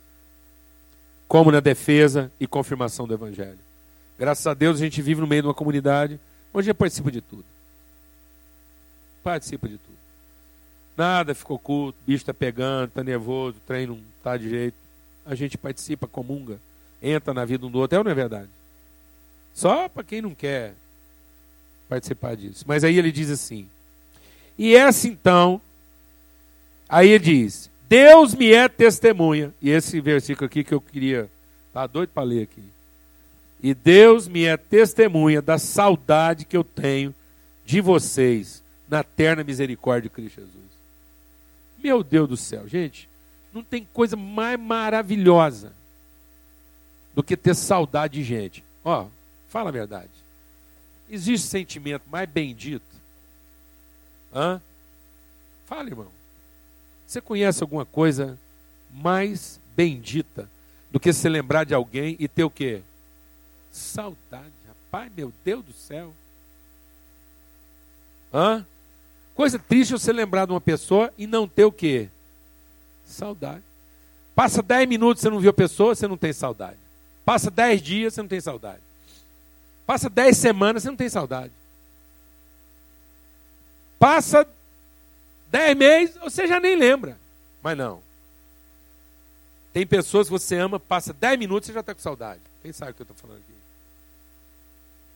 como 1.27 1.51
na 1.51 1.59
defesa 1.59 2.31
e 2.39 2.47
confirmação 2.47 3.07
do 3.07 3.13
Evangelho. 3.13 3.59
Graças 4.17 4.47
a 4.47 4.53
Deus 4.53 4.77
a 4.77 4.83
gente 4.83 5.01
vive 5.01 5.21
no 5.21 5.27
meio 5.27 5.43
de 5.43 5.47
uma 5.47 5.53
comunidade 5.53 6.19
onde 6.53 6.73
participa 6.73 7.11
de 7.11 7.21
tudo. 7.21 7.45
Participa 9.23 9.67
de 9.67 9.77
tudo. 9.77 9.97
Nada 10.95 11.35
ficou 11.35 11.57
oculto, 11.57 11.97
bicho 12.07 12.23
está 12.23 12.33
pegando, 12.33 12.89
está 12.89 13.03
nervoso, 13.03 13.57
o 13.57 13.67
trem 13.67 13.85
não 13.85 13.99
está 14.17 14.35
de 14.35 14.49
jeito. 14.49 14.75
A 15.25 15.35
gente 15.35 15.57
participa, 15.57 16.07
comunga, 16.07 16.59
entra 17.01 17.33
na 17.33 17.45
vida 17.45 17.65
um 17.65 17.69
do 17.69 17.77
outro, 17.79 17.95
é 17.95 17.99
ou 17.99 18.03
não 18.03 18.11
é 18.11 18.15
verdade? 18.15 18.49
Só 19.53 19.87
para 19.87 20.03
quem 20.03 20.21
não 20.21 20.33
quer 20.33 20.73
participar 21.87 22.35
disso. 22.35 22.63
Mas 22.67 22.83
aí 22.83 22.97
ele 22.97 23.11
diz 23.11 23.29
assim: 23.29 23.69
E 24.57 24.75
essa 24.75 25.07
então 25.07 25.61
Aí 26.89 27.17
diz: 27.19 27.69
Deus 27.87 28.33
me 28.33 28.51
é 28.51 28.67
testemunha. 28.67 29.53
E 29.61 29.69
esse 29.69 29.99
versículo 29.99 30.45
aqui 30.45 30.63
que 30.63 30.73
eu 30.73 30.81
queria, 30.81 31.29
tá 31.73 31.87
doido 31.87 32.09
para 32.09 32.23
ler 32.23 32.43
aqui. 32.43 32.63
E 33.61 33.73
Deus 33.73 34.27
me 34.27 34.43
é 34.43 34.55
testemunha 34.55 35.41
da 35.41 35.57
saudade 35.57 36.45
que 36.45 36.55
eu 36.55 36.63
tenho 36.63 37.13
de 37.65 37.81
vocês 37.81 38.63
na 38.87 39.03
terna 39.03 39.43
misericórdia 39.43 40.09
de 40.09 40.15
Cristo 40.15 40.41
Jesus. 40.41 40.67
Meu 41.77 42.03
Deus 42.03 42.29
do 42.29 42.37
céu, 42.37 42.67
gente, 42.67 43.09
não 43.53 43.63
tem 43.63 43.87
coisa 43.93 44.15
mais 44.15 44.59
maravilhosa 44.59 45.73
do 47.15 47.23
que 47.23 47.35
ter 47.35 47.55
saudade 47.55 48.13
de 48.19 48.23
gente. 48.23 48.63
Ó, 48.83 49.07
fala 49.49 49.69
a 49.69 49.73
verdade. 49.73 50.11
Existe 51.09 51.47
sentimento 51.47 52.03
mais 52.09 52.29
bendito? 52.29 52.85
Hã? 54.33 54.61
Fala, 55.65 55.89
irmão. 55.89 56.16
Você 57.07 57.21
conhece 57.21 57.63
alguma 57.63 57.85
coisa 57.85 58.37
mais 58.91 59.61
bendita 59.77 60.49
do 60.91 60.99
que 60.99 61.13
se 61.13 61.29
lembrar 61.29 61.63
de 61.63 61.73
alguém 61.73 62.17
e 62.19 62.27
ter 62.27 62.43
o 62.43 62.49
quê? 62.49 62.81
Saudade, 63.71 64.51
rapaz, 64.67 65.09
meu 65.15 65.31
Deus 65.45 65.63
do 65.63 65.71
céu. 65.71 66.13
Hã? 68.33 68.65
Coisa 69.33 69.57
triste 69.57 69.93
você 69.93 70.11
lembrar 70.11 70.45
de 70.45 70.51
uma 70.51 70.59
pessoa 70.59 71.13
e 71.17 71.25
não 71.25 71.47
ter 71.47 71.63
o 71.63 71.71
quê? 71.71 72.09
Saudade. 73.05 73.63
Passa 74.35 74.61
10 74.61 74.89
minutos 74.89 75.21
você 75.21 75.29
não 75.29 75.39
viu 75.39 75.51
a 75.51 75.53
pessoa, 75.53 75.95
você 75.95 76.07
não 76.07 76.17
tem 76.17 76.33
saudade. 76.33 76.77
Passa 77.23 77.49
10 77.49 77.81
dias, 77.81 78.13
você 78.13 78.21
não 78.21 78.27
tem 78.27 78.41
saudade. 78.41 78.81
Passa 79.85 80.09
10 80.09 80.35
semanas, 80.35 80.83
você 80.83 80.89
não 80.89 80.97
tem 80.97 81.09
saudade. 81.09 81.53
Passa 83.97 84.45
10 85.49 85.77
meses, 85.77 86.15
você 86.17 86.47
já 86.47 86.59
nem 86.59 86.75
lembra. 86.75 87.17
Mas 87.61 87.77
não. 87.77 88.01
Tem 89.73 89.85
pessoas 89.85 90.27
que 90.27 90.31
você 90.31 90.55
ama, 90.55 90.79
passa 90.79 91.13
10 91.13 91.39
minutos, 91.39 91.67
você 91.67 91.73
já 91.73 91.81
está 91.81 91.93
com 91.93 92.01
saudade. 92.01 92.41
Quem 92.61 92.71
sabe 92.73 92.91
o 92.91 92.93
que 92.93 93.01
eu 93.01 93.05
estou 93.05 93.17
falando 93.17 93.37
aqui? 93.37 93.53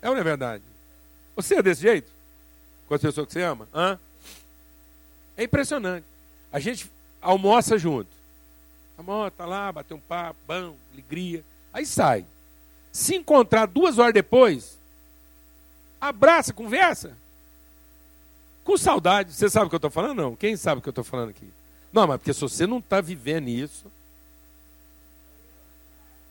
É 0.01 0.09
ou 0.09 0.15
não 0.15 0.21
é 0.21 0.23
verdade? 0.23 0.63
Você 1.35 1.55
é 1.55 1.61
desse 1.61 1.81
jeito? 1.81 2.11
Com 2.87 2.95
as 2.95 3.01
pessoas 3.01 3.27
que 3.27 3.33
você 3.33 3.41
ama? 3.41 3.67
Hã? 3.73 3.99
É 5.37 5.43
impressionante. 5.43 6.05
A 6.51 6.59
gente 6.59 6.91
almoça 7.21 7.77
junto. 7.77 8.09
Amor, 8.97 9.31
tá 9.31 9.45
lá, 9.45 9.71
bateu 9.71 9.97
um 9.97 10.01
papo, 10.01 10.39
bom, 10.47 10.75
alegria. 10.93 11.43
Aí 11.73 11.85
sai. 11.85 12.25
Se 12.91 13.15
encontrar 13.15 13.65
duas 13.65 13.97
horas 13.97 14.13
depois, 14.13 14.77
abraça, 15.99 16.53
conversa. 16.53 17.17
Com 18.63 18.77
saudade. 18.77 19.33
Você 19.33 19.49
sabe 19.49 19.65
o 19.65 19.69
que 19.69 19.75
eu 19.75 19.77
estou 19.77 19.91
falando? 19.91 20.17
Não. 20.17 20.35
Quem 20.35 20.55
sabe 20.55 20.79
o 20.79 20.81
que 20.81 20.89
eu 20.89 20.91
estou 20.91 21.03
falando 21.03 21.29
aqui? 21.29 21.47
Não, 21.91 22.07
mas 22.07 22.17
porque 22.17 22.33
se 22.33 22.41
você 22.41 22.65
não 22.65 22.79
está 22.79 23.01
vivendo 23.01 23.47
isso. 23.47 23.85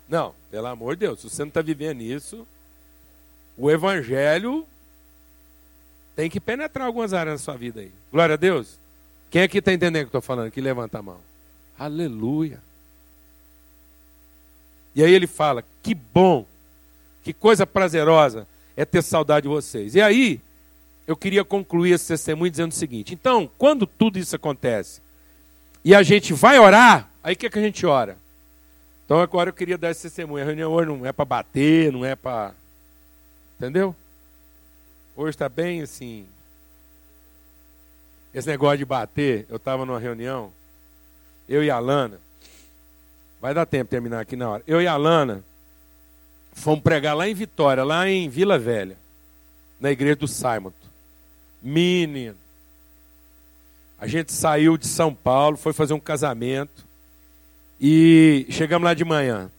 Não, 0.08 0.34
pelo 0.50 0.66
amor 0.66 0.96
de 0.96 1.00
Deus, 1.00 1.20
se 1.20 1.30
você 1.30 1.42
não 1.42 1.48
está 1.48 1.62
vivendo 1.62 2.00
isso, 2.00 2.46
o 3.56 3.70
Evangelho 3.70 4.66
tem 6.16 6.28
que 6.28 6.40
penetrar 6.40 6.86
algumas 6.86 7.12
áreas 7.12 7.40
da 7.40 7.44
sua 7.44 7.56
vida 7.56 7.80
aí. 7.80 7.92
Glória 8.10 8.34
a 8.34 8.36
Deus. 8.36 8.78
Quem 9.30 9.42
aqui 9.42 9.58
está 9.58 9.72
entendendo 9.72 10.06
o 10.06 10.10
que 10.10 10.16
eu 10.16 10.18
estou 10.18 10.22
falando? 10.22 10.50
Que 10.50 10.60
levanta 10.60 10.98
a 10.98 11.02
mão. 11.02 11.20
Aleluia. 11.78 12.60
E 14.94 15.04
aí 15.04 15.12
ele 15.12 15.26
fala: 15.26 15.64
que 15.82 15.94
bom, 15.94 16.44
que 17.22 17.32
coisa 17.32 17.66
prazerosa 17.66 18.46
é 18.76 18.84
ter 18.84 19.02
saudade 19.02 19.44
de 19.44 19.48
vocês. 19.48 19.94
E 19.94 20.00
aí, 20.00 20.40
eu 21.10 21.16
queria 21.16 21.44
concluir 21.44 21.92
esse 21.92 22.06
testemunho 22.06 22.50
dizendo 22.50 22.70
o 22.70 22.74
seguinte: 22.74 23.12
então, 23.12 23.50
quando 23.58 23.86
tudo 23.86 24.18
isso 24.18 24.36
acontece 24.36 25.02
e 25.84 25.94
a 25.94 26.02
gente 26.02 26.32
vai 26.32 26.58
orar, 26.58 27.10
aí 27.22 27.34
o 27.34 27.36
que, 27.36 27.46
é 27.46 27.50
que 27.50 27.58
a 27.58 27.62
gente 27.62 27.84
ora? 27.84 28.16
Então 29.04 29.20
agora 29.20 29.50
eu 29.50 29.54
queria 29.54 29.76
dar 29.76 29.90
esse 29.90 30.02
testemunho. 30.02 30.44
A 30.44 30.46
reunião 30.46 30.70
hoje 30.70 30.88
não 30.88 31.04
é 31.04 31.12
para 31.12 31.24
bater, 31.24 31.92
não 31.92 32.04
é 32.04 32.14
para. 32.14 32.54
Entendeu? 33.56 33.94
Hoje 35.16 35.30
está 35.30 35.48
bem 35.48 35.82
assim. 35.82 36.26
Esse 38.32 38.46
negócio 38.46 38.78
de 38.78 38.84
bater, 38.84 39.46
eu 39.48 39.56
estava 39.56 39.84
numa 39.84 39.98
reunião, 39.98 40.52
eu 41.48 41.64
e 41.64 41.70
a 41.70 41.80
Lana, 41.80 42.20
Vai 43.40 43.54
dar 43.54 43.64
tempo 43.64 43.84
de 43.84 43.90
terminar 43.90 44.20
aqui 44.20 44.36
na 44.36 44.50
hora. 44.50 44.62
Eu 44.66 44.82
e 44.82 44.86
a 44.86 44.96
Lana 44.96 45.42
fomos 46.52 46.82
pregar 46.82 47.16
lá 47.16 47.26
em 47.26 47.34
Vitória, 47.34 47.82
lá 47.82 48.06
em 48.06 48.28
Vila 48.28 48.58
Velha, 48.58 48.98
na 49.80 49.90
igreja 49.90 50.16
do 50.16 50.28
Simon. 50.28 50.72
Menino. 51.62 52.36
A 53.98 54.06
gente 54.06 54.32
saiu 54.32 54.76
de 54.78 54.86
São 54.86 55.14
Paulo, 55.14 55.56
foi 55.56 55.72
fazer 55.72 55.92
um 55.92 56.00
casamento 56.00 56.86
e 57.80 58.46
chegamos 58.50 58.84
lá 58.84 58.94
de 58.94 59.04
manhã. 59.04 59.50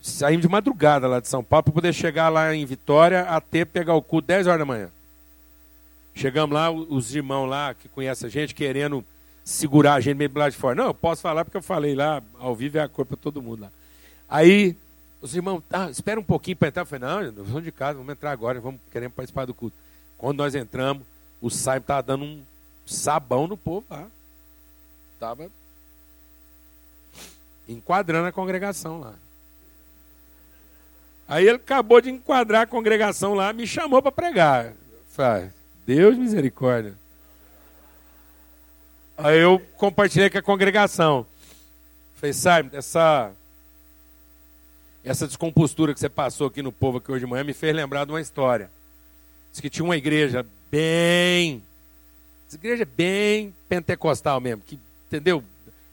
Saímos 0.00 0.42
de 0.42 0.48
madrugada 0.48 1.08
lá 1.08 1.20
de 1.20 1.28
São 1.28 1.42
Paulo 1.42 1.64
para 1.64 1.72
poder 1.72 1.92
chegar 1.92 2.28
lá 2.28 2.54
em 2.54 2.64
Vitória 2.64 3.22
até 3.22 3.64
pegar 3.64 3.94
o 3.94 4.02
cu 4.02 4.20
10 4.20 4.46
horas 4.46 4.58
da 4.58 4.64
manhã. 4.64 4.90
Chegamos 6.14 6.54
lá, 6.54 6.70
os 6.70 7.14
irmãos 7.14 7.46
lá 7.46 7.74
que 7.74 7.88
conhecem 7.88 8.26
a 8.26 8.30
gente 8.30 8.54
querendo 8.54 9.04
segurar 9.44 9.94
a 9.94 10.00
gente 10.00 10.16
meio 10.16 10.30
lá 10.34 10.50
de 10.50 10.56
fora. 10.56 10.74
Não, 10.74 10.86
eu 10.88 10.94
posso 10.94 11.22
falar 11.22 11.44
porque 11.44 11.56
eu 11.56 11.62
falei 11.62 11.94
lá, 11.94 12.22
ao 12.38 12.54
vivo 12.54 12.76
é 12.76 12.82
a 12.82 12.88
cor 12.88 13.06
para 13.06 13.16
todo 13.16 13.40
mundo 13.40 13.62
lá. 13.62 13.70
Aí, 14.28 14.76
os 15.22 15.34
irmãos, 15.34 15.62
ah, 15.70 15.88
espera 15.90 16.20
um 16.20 16.24
pouquinho 16.24 16.56
para 16.56 16.68
entrar. 16.68 16.82
Eu 16.82 16.86
falei, 16.86 17.08
não, 17.08 17.32
nós 17.32 17.46
vamos 17.48 17.64
de 17.64 17.72
casa, 17.72 17.94
vamos 17.96 18.12
entrar 18.12 18.30
agora, 18.30 18.60
vamos 18.60 18.80
querendo 18.90 19.12
participar 19.12 19.46
do 19.46 19.54
culto. 19.54 19.76
Quando 20.18 20.38
nós 20.38 20.54
entramos, 20.54 21.06
o 21.40 21.48
Simon 21.48 21.76
estava 21.76 22.02
dando 22.02 22.24
um 22.24 22.42
sabão 22.84 23.46
no 23.46 23.56
povo 23.56 23.86
lá. 23.88 24.06
Estava 25.14 25.50
enquadrando 27.68 28.26
a 28.26 28.32
congregação 28.32 29.00
lá. 29.00 29.14
Aí 31.28 31.46
ele 31.46 31.56
acabou 31.56 32.00
de 32.00 32.10
enquadrar 32.10 32.62
a 32.62 32.66
congregação 32.66 33.34
lá, 33.34 33.52
me 33.52 33.66
chamou 33.66 34.02
para 34.02 34.10
pregar. 34.10 34.72
falei, 35.08 35.50
Deus 35.86 36.16
misericórdia. 36.16 36.94
Aí 39.16 39.38
eu 39.38 39.60
compartilhei 39.76 40.30
com 40.30 40.38
a 40.38 40.42
congregação. 40.42 41.26
Falei, 42.14 42.32
Simon, 42.32 42.70
essa, 42.72 43.30
essa 45.04 45.26
descompostura 45.26 45.92
que 45.92 46.00
você 46.00 46.08
passou 46.08 46.46
aqui 46.46 46.62
no 46.62 46.72
povo 46.72 46.98
aqui 46.98 47.12
hoje 47.12 47.24
de 47.24 47.30
manhã 47.30 47.44
me 47.44 47.52
fez 47.52 47.76
lembrar 47.76 48.06
de 48.06 48.12
uma 48.12 48.20
história. 48.20 48.70
Diz 49.58 49.60
que 49.60 49.70
tinha 49.70 49.84
uma 49.84 49.96
igreja 49.96 50.46
bem. 50.70 51.60
Igreja 52.52 52.84
bem 52.84 53.52
pentecostal 53.68 54.40
mesmo, 54.40 54.62
que, 54.64 54.78
entendeu? 55.08 55.42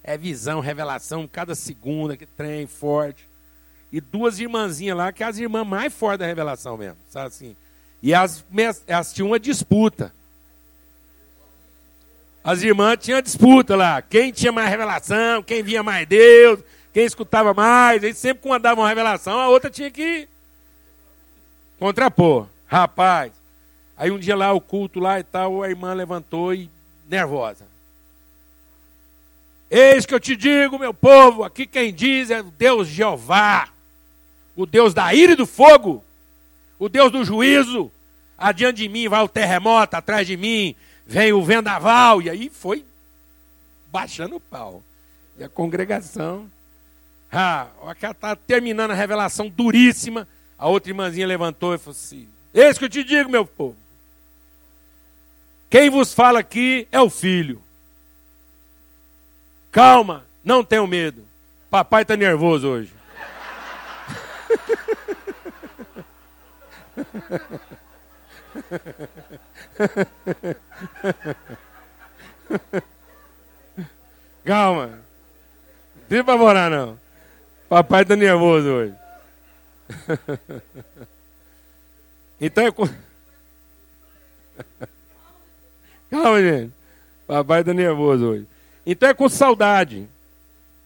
É 0.03 0.15
visão, 0.15 0.59
revelação, 0.59 1.27
cada 1.27 1.55
segunda, 1.55 2.15
que 2.15 2.27
trem 2.27 2.67
forte. 2.67 3.27
E 3.91 3.99
duas 3.99 4.39
irmãzinhas 4.39 4.95
lá, 4.95 5.11
que 5.11 5.23
é 5.23 5.25
as 5.25 5.39
irmãs 5.39 5.65
mais 5.65 5.91
fortes 5.91 6.19
da 6.19 6.27
revelação 6.27 6.77
mesmo, 6.77 6.97
sabe 7.09 7.27
assim? 7.27 7.55
E 8.03 8.13
elas, 8.13 8.45
elas 8.85 9.11
tinham 9.11 9.29
uma 9.29 9.39
disputa 9.39 10.13
as 12.43 12.61
irmãs 12.61 12.97
tinham 12.97 13.19
disputa 13.23 13.75
lá. 13.75 14.03
Quem 14.03 14.31
tinha 14.31 14.51
mais 14.51 14.69
revelação, 14.69 15.41
quem 15.41 15.63
via 15.63 15.81
mais 15.81 16.07
Deus, 16.07 16.59
quem 16.93 17.03
escutava 17.03 17.55
mais. 17.55 18.03
Aí 18.03 18.13
sempre 18.13 18.43
quando 18.43 18.61
dava 18.61 18.81
uma 18.81 18.87
revelação, 18.87 19.39
a 19.39 19.49
outra 19.49 19.71
tinha 19.71 19.89
que 19.89 20.29
contrapor. 21.79 22.47
Rapaz. 22.67 23.44
Aí 23.97 24.11
um 24.11 24.19
dia 24.19 24.35
lá, 24.35 24.51
o 24.53 24.59
culto 24.59 24.99
lá 24.99 25.19
e 25.19 25.23
tal, 25.23 25.63
a 25.63 25.69
irmã 25.69 25.93
levantou 25.93 26.53
e 26.53 26.69
nervosa. 27.07 27.65
Eis 29.69 30.05
que 30.05 30.13
eu 30.13 30.19
te 30.19 30.35
digo, 30.35 30.77
meu 30.77 30.93
povo, 30.93 31.43
aqui 31.43 31.65
quem 31.65 31.93
diz 31.93 32.29
é 32.29 32.41
o 32.41 32.51
Deus 32.51 32.87
Jeová, 32.87 33.69
o 34.55 34.65
Deus 34.65 34.93
da 34.93 35.13
ira 35.13 35.33
e 35.33 35.35
do 35.35 35.45
fogo, 35.45 36.03
o 36.77 36.87
Deus 36.87 37.11
do 37.11 37.23
juízo. 37.23 37.91
Adiante 38.37 38.77
de 38.77 38.89
mim 38.89 39.07
vai 39.07 39.23
o 39.23 39.29
terremoto, 39.29 39.95
atrás 39.95 40.27
de 40.27 40.35
mim 40.35 40.75
vem 41.05 41.31
o 41.31 41.43
vendaval, 41.43 42.21
e 42.21 42.29
aí 42.29 42.49
foi 42.49 42.85
baixando 43.91 44.35
o 44.35 44.39
pau. 44.41 44.83
E 45.37 45.43
a 45.43 45.49
congregação, 45.49 46.51
ah, 47.31 47.67
ela 47.81 48.11
está 48.11 48.35
terminando 48.35 48.91
a 48.91 48.95
revelação 48.95 49.49
duríssima, 49.49 50.27
a 50.57 50.67
outra 50.67 50.91
irmãzinha 50.91 51.25
levantou 51.25 51.73
e 51.73 51.77
falou 51.77 51.91
assim: 51.97 52.27
Eis 52.53 52.77
que 52.77 52.85
eu 52.85 52.89
te 52.89 53.03
digo, 53.03 53.29
meu 53.29 53.45
povo. 53.45 53.84
Quem 55.69 55.89
vos 55.89 56.13
fala 56.13 56.39
aqui 56.39 56.87
é 56.91 57.01
o 57.01 57.09
filho. 57.09 57.61
Calma, 59.71 60.25
não 60.43 60.63
tenham 60.63 60.85
medo. 60.87 61.25
Papai 61.69 62.01
está 62.03 62.15
nervoso 62.15 62.67
hoje. 62.67 62.93
Calma. 74.45 74.87
Não 74.87 74.99
precisa 76.07 76.21
apavorar, 76.21 76.69
não. 76.69 76.99
Papai 77.67 78.03
está 78.03 78.15
nervoso 78.15 78.69
hoje. 78.69 78.93
então 82.39 82.63
é. 82.65 82.71
Calma, 86.09 86.41
gente. 86.41 86.71
Papai 87.27 87.61
está 87.61 87.73
nervoso 87.73 88.25
hoje. 88.25 88.47
Então 88.85 89.09
é 89.09 89.13
com 89.13 89.27
saudade, 89.27 90.07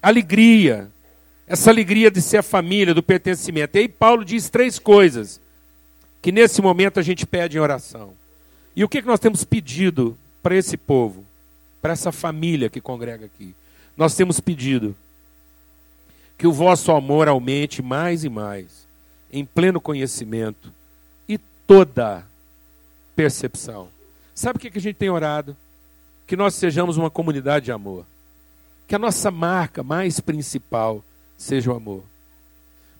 alegria, 0.01 0.89
essa 1.45 1.69
alegria 1.69 2.10
de 2.10 2.21
ser 2.21 2.38
a 2.38 2.43
família, 2.43 2.93
do 2.93 3.03
pertencimento. 3.03 3.75
E 3.75 3.82
aí 3.82 3.89
Paulo 3.89 4.23
diz 4.23 4.49
três 4.49 4.79
coisas 4.79 5.41
que 6.21 6.32
nesse 6.32 6.62
momento 6.62 6.99
a 6.99 7.03
gente 7.03 7.25
pede 7.25 7.58
em 7.58 7.60
oração. 7.60 8.13
E 8.75 8.84
o 8.84 8.89
que, 8.89 9.01
que 9.01 9.08
nós 9.08 9.19
temos 9.19 9.43
pedido 9.43 10.17
para 10.41 10.55
esse 10.55 10.77
povo, 10.77 11.25
para 11.82 11.93
essa 11.93 12.12
família 12.12 12.69
que 12.69 12.79
congrega 12.79 13.25
aqui? 13.25 13.53
Nós 13.97 14.15
temos 14.15 14.39
pedido 14.39 14.95
que 16.38 16.47
o 16.47 16.53
vosso 16.53 16.91
amor 16.93 17.27
aumente 17.27 17.82
mais 17.82 18.23
e 18.23 18.29
mais, 18.29 18.88
em 19.32 19.43
pleno 19.43 19.82
conhecimento 19.82 20.71
e 21.27 21.38
toda 21.67 22.25
percepção. 23.13 23.89
Sabe 24.39 24.56
o 24.56 24.60
que, 24.62 24.78
a 24.78 24.82
gente 24.82 24.95
tem 24.95 25.10
orado? 25.10 25.54
Que 26.25 26.38
nós 26.38 26.56
sejamos 26.56 26.95
uma 26.95 27.10
comunidade 27.10 27.65
de 27.65 27.73
amor. 27.73 28.06
Que 28.88 28.95
a 28.95 28.99
nossa 28.99 29.30
marca 29.30 29.84
mais 29.84 30.21
principal 30.21 31.04
seja 31.38 31.69
o 31.69 31.75
amor. 31.75 32.06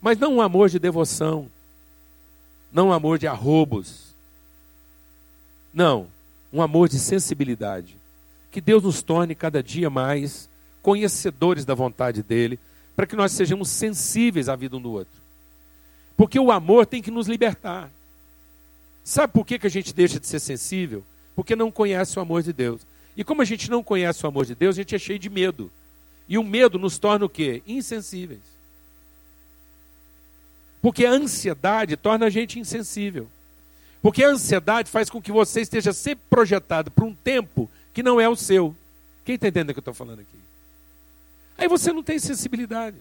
Mas 0.02 0.18
não 0.18 0.34
um 0.34 0.42
amor 0.42 0.68
de 0.68 0.78
devoção, 0.78 1.50
não 2.74 2.90
um 2.90 2.92
amor 2.92 3.18
de 3.18 3.26
arrobos. 3.26 4.14
Não, 5.74 6.10
um 6.52 6.62
amor 6.62 6.90
de 6.90 7.00
sensibilidade. 7.00 7.96
Que 8.52 8.60
Deus 8.60 8.84
nos 8.84 9.02
torne 9.02 9.34
cada 9.34 9.64
dia 9.64 9.90
mais 9.90 10.50
conhecedores 10.82 11.64
da 11.64 11.74
vontade 11.74 12.22
dEle, 12.22 12.60
para 12.98 13.08
que 13.08 13.16
nós 13.16 13.32
sejamos 13.32 13.70
sensíveis 13.70 14.50
à 14.50 14.58
vida 14.58 14.76
um 14.76 14.82
do 14.82 14.92
outro. 14.92 15.22
Porque 16.18 16.38
o 16.38 16.52
amor 16.52 16.86
tem 16.86 17.02
que 17.02 17.10
nos 17.10 17.30
libertar. 17.30 17.90
Sabe 19.06 19.32
por 19.32 19.46
que, 19.46 19.58
que 19.58 19.68
a 19.68 19.72
gente 19.72 19.94
deixa 19.94 20.20
de 20.20 20.28
ser 20.28 20.42
sensível? 20.42 21.02
Porque 21.40 21.56
não 21.56 21.72
conhece 21.72 22.20
o 22.20 22.22
amor 22.22 22.44
de 22.44 22.52
Deus. 22.52 22.82
E 23.16 23.24
como 23.24 23.42
a 23.42 23.46
gente 23.46 23.72
não 23.72 23.82
conhece 23.82 24.26
o 24.26 24.28
amor 24.28 24.46
de 24.46 24.54
Deus, 24.54 24.76
a 24.76 24.82
gente 24.82 24.94
é 24.94 25.00
cheio 25.00 25.18
de 25.18 25.30
medo. 25.30 25.72
E 26.28 26.38
o 26.38 26.44
medo 26.44 26.78
nos 26.78 27.00
torna 27.00 27.26
o 27.26 27.30
quê? 27.30 27.64
Insensíveis. 27.66 28.42
Porque 30.82 31.06
a 31.06 31.12
ansiedade 31.12 31.96
torna 31.96 32.26
a 32.26 32.30
gente 32.30 32.60
insensível. 32.60 33.26
Porque 34.02 34.22
a 34.22 34.28
ansiedade 34.28 34.92
faz 34.92 35.10
com 35.10 35.22
que 35.22 35.32
você 35.32 35.62
esteja 35.62 35.94
sempre 35.94 36.26
projetado 36.30 36.92
para 36.92 37.06
um 37.06 37.16
tempo 37.16 37.72
que 37.94 38.04
não 38.04 38.20
é 38.20 38.28
o 38.28 38.36
seu. 38.36 38.76
Quem 39.24 39.36
está 39.36 39.48
entendendo 39.48 39.70
o 39.70 39.74
que 39.74 39.80
eu 39.80 39.82
estou 39.82 39.94
falando 39.94 40.20
aqui? 40.20 40.40
Aí 41.58 41.70
você 41.70 41.94
não 41.94 42.04
tem 42.04 42.20
sensibilidade. 42.20 42.98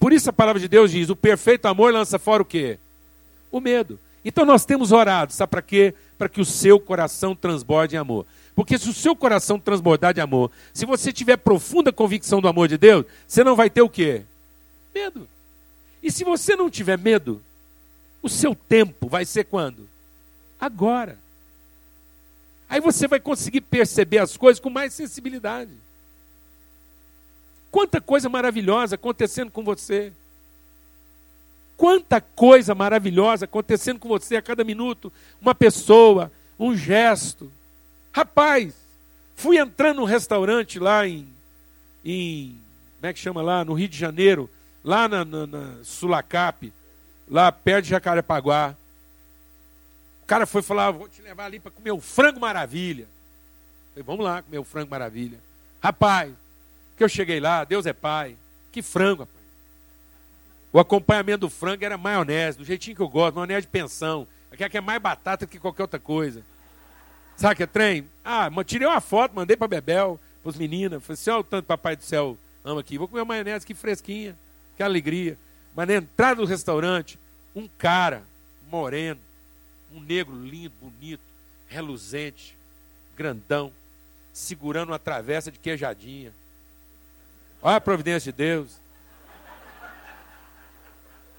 Por 0.00 0.12
isso 0.12 0.28
a 0.28 0.32
palavra 0.32 0.58
de 0.58 0.66
Deus 0.66 0.90
diz: 0.90 1.08
o 1.08 1.14
perfeito 1.14 1.66
amor 1.66 1.92
lança 1.92 2.18
fora 2.18 2.42
o 2.42 2.44
quê? 2.44 2.80
O 3.52 3.60
medo. 3.60 3.96
Então 4.24 4.44
nós 4.44 4.64
temos 4.64 4.90
orado, 4.90 5.32
sabe 5.32 5.50
para 5.50 5.62
quê? 5.62 5.94
Para 6.16 6.28
que 6.28 6.40
o 6.40 6.44
seu 6.44 6.80
coração 6.80 7.34
transborde 7.34 7.94
em 7.94 7.98
amor. 7.98 8.24
Porque 8.54 8.78
se 8.78 8.88
o 8.88 8.94
seu 8.94 9.14
coração 9.14 9.58
transbordar 9.58 10.14
de 10.14 10.20
amor, 10.20 10.50
se 10.72 10.86
você 10.86 11.12
tiver 11.12 11.36
profunda 11.36 11.92
convicção 11.92 12.40
do 12.40 12.48
amor 12.48 12.68
de 12.68 12.78
Deus, 12.78 13.04
você 13.26 13.44
não 13.44 13.54
vai 13.54 13.68
ter 13.68 13.82
o 13.82 13.88
quê? 13.88 14.22
Medo. 14.94 15.28
E 16.02 16.10
se 16.10 16.24
você 16.24 16.56
não 16.56 16.70
tiver 16.70 16.96
medo, 16.96 17.42
o 18.22 18.28
seu 18.28 18.54
tempo 18.54 19.08
vai 19.08 19.24
ser 19.24 19.44
quando? 19.44 19.88
Agora. 20.58 21.18
Aí 22.68 22.80
você 22.80 23.06
vai 23.06 23.20
conseguir 23.20 23.60
perceber 23.60 24.18
as 24.18 24.36
coisas 24.36 24.60
com 24.60 24.70
mais 24.70 24.94
sensibilidade. 24.94 25.72
Quanta 27.70 28.00
coisa 28.00 28.28
maravilhosa 28.28 28.94
acontecendo 28.94 29.50
com 29.50 29.64
você. 29.64 30.12
Quanta 31.76 32.20
coisa 32.20 32.74
maravilhosa 32.74 33.44
acontecendo 33.44 33.98
com 33.98 34.08
você 34.08 34.36
a 34.36 34.42
cada 34.42 34.62
minuto. 34.64 35.12
Uma 35.40 35.54
pessoa, 35.54 36.30
um 36.58 36.76
gesto. 36.76 37.50
Rapaz, 38.12 38.74
fui 39.34 39.58
entrando 39.58 39.98
num 39.98 40.04
restaurante 40.04 40.78
lá 40.78 41.06
em, 41.06 41.26
em. 42.04 42.60
Como 42.96 43.10
é 43.10 43.12
que 43.12 43.18
chama 43.18 43.42
lá? 43.42 43.64
No 43.64 43.74
Rio 43.74 43.88
de 43.88 43.98
Janeiro 43.98 44.48
lá 44.84 45.08
na, 45.08 45.24
na, 45.24 45.46
na 45.46 45.76
Sulacap, 45.82 46.70
lá 47.28 47.50
perto 47.50 47.84
de 47.84 47.90
Jacarepaguá. 47.90 48.76
O 50.22 50.26
cara 50.26 50.46
foi 50.46 50.62
falar, 50.62 50.90
vou 50.90 51.08
te 51.08 51.22
levar 51.22 51.46
ali 51.46 51.58
para 51.58 51.70
comer 51.70 51.92
o 51.92 52.00
frango 52.00 52.38
maravilha. 52.38 53.02
Eu 53.02 53.90
falei, 53.90 54.04
vamos 54.04 54.24
lá 54.24 54.42
comer 54.42 54.58
o 54.58 54.64
frango 54.64 54.90
maravilha. 54.90 55.38
Rapaz, 55.82 56.32
que 56.96 57.02
eu 57.02 57.08
cheguei 57.08 57.40
lá, 57.40 57.64
Deus 57.64 57.86
é 57.86 57.92
pai. 57.92 58.36
Que 58.70 58.82
frango, 58.82 59.22
rapaz. 59.22 59.43
O 60.74 60.80
acompanhamento 60.80 61.42
do 61.42 61.48
frango 61.48 61.84
era 61.84 61.96
maionese, 61.96 62.58
do 62.58 62.64
jeitinho 62.64 62.96
que 62.96 63.02
eu 63.02 63.08
gosto, 63.08 63.36
maionese 63.36 63.60
de 63.60 63.68
pensão. 63.68 64.26
Aquela 64.50 64.68
que 64.68 64.76
é 64.76 64.80
mais 64.80 65.00
batata 65.00 65.46
que 65.46 65.56
qualquer 65.56 65.82
outra 65.82 66.00
coisa. 66.00 66.42
Sabe 67.36 67.54
que 67.54 67.62
é 67.62 67.66
trem? 67.66 68.10
Ah, 68.24 68.50
tirei 68.64 68.88
uma 68.88 69.00
foto, 69.00 69.36
mandei 69.36 69.56
para 69.56 69.68
Bebel, 69.68 70.18
para 70.42 70.50
os 70.50 70.56
meninos. 70.56 71.00
Falei 71.04 71.14
assim, 71.14 71.30
olha 71.30 71.40
o 71.42 71.44
tanto 71.44 71.66
papai 71.66 71.94
do 71.94 72.02
céu 72.02 72.36
ama 72.64 72.80
aqui. 72.80 72.98
Vou 72.98 73.06
comer 73.06 73.24
maionese 73.24 73.62
aqui 73.62 73.72
fresquinha 73.72 74.36
que 74.76 74.82
alegria. 74.82 75.38
Mas 75.76 75.86
na 75.86 75.94
entrada 75.94 76.40
do 76.40 76.44
restaurante, 76.44 77.20
um 77.54 77.68
cara 77.78 78.24
moreno, 78.68 79.20
um 79.92 80.00
negro 80.00 80.34
lindo, 80.34 80.74
bonito, 80.80 81.22
reluzente, 81.68 82.58
grandão, 83.16 83.70
segurando 84.32 84.88
uma 84.88 84.98
travessa 84.98 85.52
de 85.52 85.58
queijadinha. 85.60 86.32
Olha 87.62 87.76
a 87.76 87.80
providência 87.80 88.32
de 88.32 88.36
Deus. 88.36 88.82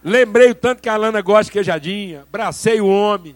Lembrei 0.05 0.51
o 0.51 0.55
tanto 0.55 0.81
que 0.81 0.87
a 0.87 0.93
Alana 0.93 1.19
gosta 1.21 1.45
de 1.45 1.51
queijadinha. 1.51 2.25
Bracei 2.31 2.79
o 2.79 2.87
homem. 2.87 3.35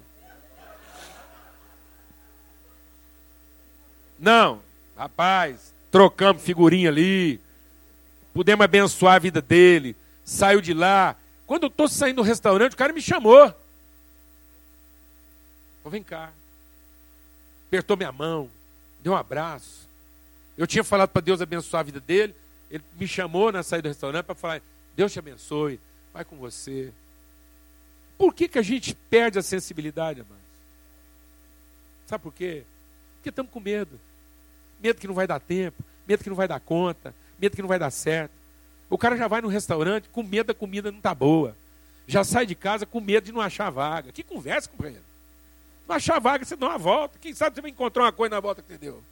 Não, 4.18 4.62
rapaz, 4.96 5.74
trocamos 5.92 6.42
figurinha 6.42 6.90
ali 6.90 7.42
pudemos 8.40 8.64
abençoar 8.64 9.16
a 9.16 9.20
vida 9.20 9.42
dele. 9.42 9.98
Saiu 10.24 10.62
de 10.62 10.74
lá. 10.74 11.16
Quando 11.46 11.64
eu 11.64 11.68
estou 11.68 11.90
saindo 11.90 12.18
do 12.18 12.22
restaurante, 12.22 12.74
o 12.74 12.78
cara 12.78 12.94
me 12.94 13.02
chamou. 13.02 13.54
Falei, 15.84 16.00
vem 16.00 16.04
cá. 16.04 16.32
Apertou 17.68 17.98
minha 17.98 18.14
mão, 18.14 18.50
deu 19.02 19.12
um 19.12 19.18
abraço. 19.18 19.90
Eu 20.58 20.66
tinha 20.66 20.86
falado 20.86 21.10
para 21.10 21.22
Deus 21.22 21.42
abençoar 21.42 21.82
a 21.82 21.84
vida 21.84 22.00
dele. 22.00 22.34
Ele 22.72 22.84
me 22.98 23.08
chamou 23.08 23.52
na 23.52 23.62
saída 23.62 23.90
do 23.90 23.92
restaurante 23.92 24.26
para 24.26 24.36
falar: 24.36 24.62
Deus 24.96 25.12
te 25.12 25.20
abençoe, 25.20 25.78
vai 26.14 26.26
com 26.26 26.38
você. 26.38 26.92
Por 28.18 28.34
que, 28.34 28.48
que 28.48 28.60
a 28.60 28.62
gente 28.62 28.96
perde 29.10 29.40
a 29.40 29.42
sensibilidade, 29.42 30.22
amados? 30.22 30.40
Sabe 32.06 32.24
por 32.24 32.34
quê? 32.34 32.64
Porque 33.16 33.30
estamos 33.30 33.52
com 33.52 33.60
medo. 33.60 34.00
Medo 34.82 35.00
que 35.00 35.08
não 35.08 35.14
vai 35.14 35.28
dar 35.28 35.40
tempo, 35.40 35.84
medo 36.08 36.24
que 36.24 36.30
não 36.30 36.36
vai 36.36 36.48
dar 36.48 36.60
conta, 36.60 37.14
medo 37.38 37.56
que 37.56 37.62
não 37.62 37.70
vai 37.70 37.80
dar 37.80 37.92
certo. 37.92 38.32
O 38.90 38.98
cara 38.98 39.16
já 39.16 39.28
vai 39.28 39.42
no 39.42 39.48
restaurante 39.48 40.10
com 40.10 40.24
medo 40.24 40.48
da 40.48 40.54
comida 40.54 40.92
não 40.92 41.00
tá 41.00 41.14
boa. 41.14 41.56
Já 42.08 42.24
sai 42.24 42.46
de 42.46 42.56
casa 42.56 42.86
com 42.86 43.00
medo 43.00 43.26
de 43.26 43.32
não 43.32 43.42
achar 43.42 43.70
vaga. 43.70 44.12
Que 44.12 44.24
conversa, 44.24 44.68
companheiro. 44.68 45.04
Não 45.88 45.96
achar 45.96 46.20
vaga, 46.20 46.44
você 46.44 46.56
dá 46.56 46.70
uma 46.70 46.78
volta. 46.78 47.20
Quem 47.20 47.34
sabe 47.34 47.56
você 47.56 47.62
vai 47.62 47.72
encontrar 47.72 48.04
uma 48.04 48.12
coisa 48.12 48.36
na 48.36 48.40
volta 48.42 48.62
que 48.62 48.68
você 48.68 48.78
deu. 48.78 49.04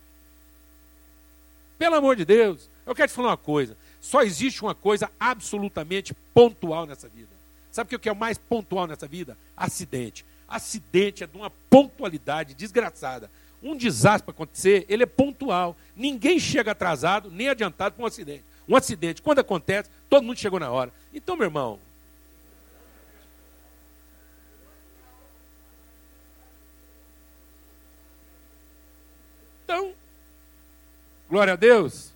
Pelo 1.77 1.95
amor 1.95 2.15
de 2.15 2.25
Deus, 2.25 2.67
eu 2.85 2.95
quero 2.95 3.07
te 3.07 3.13
falar 3.13 3.29
uma 3.29 3.37
coisa. 3.37 3.77
Só 3.99 4.21
existe 4.21 4.61
uma 4.61 4.75
coisa 4.75 5.11
absolutamente 5.19 6.13
pontual 6.33 6.85
nessa 6.85 7.09
vida. 7.09 7.35
Sabe 7.71 7.95
o 7.95 7.99
que 7.99 8.09
é 8.09 8.11
o 8.11 8.15
mais 8.15 8.37
pontual 8.37 8.87
nessa 8.87 9.07
vida? 9.07 9.37
Acidente. 9.55 10.25
Acidente 10.47 11.23
é 11.23 11.27
de 11.27 11.35
uma 11.35 11.49
pontualidade 11.69 12.53
desgraçada 12.53 13.29
um 13.61 13.75
desastre 13.75 14.29
acontecer, 14.29 14.85
ele 14.87 15.03
é 15.03 15.05
pontual. 15.05 15.75
Ninguém 15.95 16.39
chega 16.39 16.71
atrasado 16.71 17.31
nem 17.31 17.49
adiantado 17.49 17.95
para 17.95 18.03
um 18.03 18.07
acidente. 18.07 18.43
Um 18.67 18.75
acidente, 18.75 19.21
quando 19.21 19.39
acontece, 19.39 19.89
todo 20.09 20.23
mundo 20.23 20.37
chegou 20.37 20.59
na 20.59 20.69
hora. 20.69 20.91
Então, 21.13 21.35
meu 21.35 21.45
irmão. 21.45 21.79
Então, 29.63 29.93
glória 31.29 31.53
a 31.53 31.55
Deus. 31.57 32.13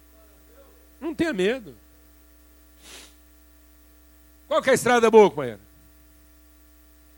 Não 1.01 1.13
tenha 1.13 1.33
medo. 1.33 1.75
Qual 4.47 4.61
que 4.61 4.69
é 4.69 4.71
a 4.71 4.75
estrada 4.75 5.09
boa, 5.09 5.29
companheiro? 5.29 5.59